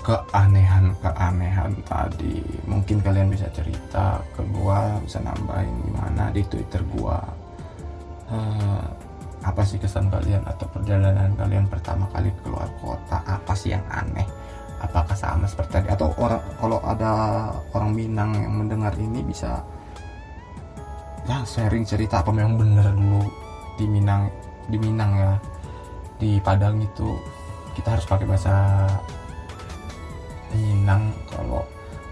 keanehan-keanehan 0.00 1.72
tadi. 1.84 2.40
Mungkin 2.64 3.02
kalian 3.02 3.28
bisa 3.28 3.48
cerita 3.52 4.22
ke 4.32 4.42
gua 4.54 4.96
bisa 5.02 5.20
nambahin 5.20 5.72
gimana 5.84 6.30
di 6.32 6.42
twitter 6.46 6.80
gua. 6.96 7.20
Uh, 8.26 8.82
apa 9.46 9.62
sih 9.62 9.78
kesan 9.78 10.10
kalian 10.10 10.42
atau 10.42 10.66
perjalanan 10.74 11.30
kalian 11.38 11.66
pertama 11.70 12.08
kali 12.10 12.32
keluar 12.42 12.66
kota? 12.82 13.22
Apa 13.22 13.54
sih 13.54 13.74
yang 13.74 13.84
aneh 13.90 14.26
apakah 14.80 15.16
sama 15.16 15.48
seperti 15.48 15.80
tadi? 15.80 15.88
Atau 15.92 16.12
orang 16.20 16.42
kalau 16.60 16.78
ada 16.84 17.12
orang 17.72 17.90
Minang 17.96 18.30
yang 18.36 18.54
mendengar 18.60 18.92
ini 18.96 19.24
bisa 19.24 19.60
ya 21.26 21.42
sharing 21.42 21.82
cerita 21.82 22.22
apa 22.22 22.30
memang 22.30 22.54
bener 22.54 22.86
dulu 22.94 23.26
di 23.74 23.84
Minang 23.90 24.30
di 24.70 24.76
Minang 24.78 25.12
ya 25.16 25.32
di 26.20 26.30
Padang 26.40 26.80
itu. 26.80 27.16
Kita 27.76 27.92
harus 27.92 28.08
pakai 28.08 28.24
bahasa 28.24 28.54
Minang 30.56 31.12
kalau 31.28 31.60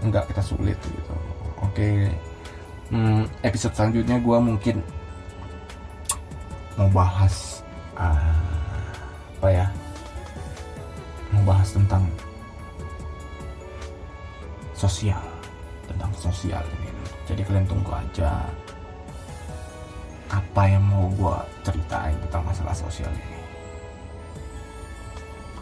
enggak 0.01 0.29
kita 0.29 0.41
sulit 0.41 0.77
gitu. 0.77 1.15
Oke 1.63 2.11
hmm, 2.93 3.25
episode 3.41 3.73
selanjutnya 3.73 4.21
gue 4.21 4.37
mungkin 4.37 4.77
mau 6.75 6.89
bahas 6.91 7.63
uh, 7.95 8.35
apa 9.39 9.49
ya? 9.49 9.67
Mau 11.33 11.43
bahas 11.47 11.71
tentang 11.73 12.03
sosial 14.75 15.23
tentang 15.87 16.11
sosial 16.13 16.61
ini. 16.79 16.91
Jadi 17.25 17.41
kalian 17.47 17.65
tunggu 17.65 17.91
aja 17.95 18.45
apa 20.29 20.63
yang 20.67 20.83
mau 20.83 21.07
gue 21.15 21.37
ceritain 21.63 22.17
tentang 22.27 22.43
masalah 22.43 22.75
sosial 22.75 23.09
ini. 23.09 23.41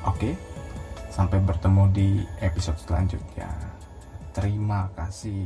Oke 0.04 0.34
sampai 1.14 1.38
bertemu 1.46 1.84
di 1.94 2.10
episode 2.42 2.82
selanjutnya. 2.82 3.54
Terima 4.34 4.90
kasih 4.98 5.46